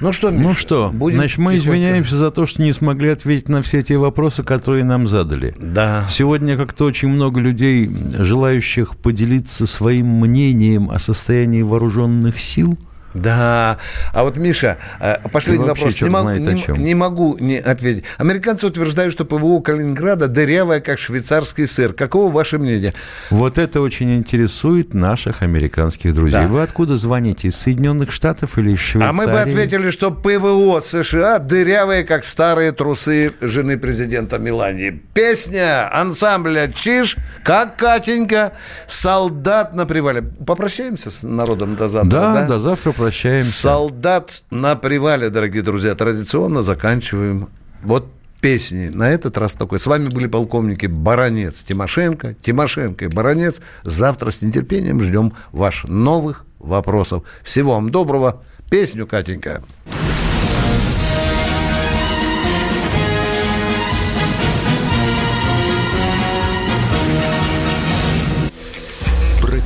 [0.00, 3.10] Ну что, Ну Миша, что, будем значит, мы тихонько- извиняемся за то, что не смогли
[3.10, 5.54] ответить на все те вопросы, которые нам задали.
[5.58, 6.06] Да.
[6.10, 12.78] Сегодня как-то очень много людей, желающих поделиться своим мнением о состоянии вооруженных сил.
[13.14, 13.78] Да.
[14.12, 16.00] А вот, Миша, э, последний вопрос.
[16.00, 18.04] Не знает не, не могу не ответить.
[18.18, 21.92] Американцы утверждают, что ПВО Калининграда дырявое, как швейцарский сыр.
[21.92, 22.94] Каково ваше мнение?
[23.30, 26.40] Вот это очень интересует наших американских друзей.
[26.40, 26.46] Да.
[26.46, 27.48] Вы откуда звоните?
[27.48, 29.10] Из Соединенных Штатов или из Швейцарии?
[29.10, 34.90] А мы бы ответили, что ПВО США дырявые, как старые трусы жены президента Милании.
[35.14, 38.52] Песня ансамбля «Чиж», как Катенька,
[38.86, 40.22] «Солдат на привале».
[40.46, 42.46] Попрощаемся с народом до завтра, Да, да?
[42.46, 43.50] до завтра прощаемся.
[43.50, 45.94] «Солдат на привале», дорогие друзья.
[45.94, 47.48] Традиционно заканчиваем
[47.82, 48.06] вот
[48.40, 48.88] песни.
[48.88, 49.80] На этот раз такой.
[49.80, 53.60] С вами были полковники Баранец, Тимошенко, Тимошенко и Баранец.
[53.82, 57.24] Завтра с нетерпением ждем ваших новых вопросов.
[57.42, 58.42] Всего вам доброго.
[58.70, 59.62] Песню, Катенька.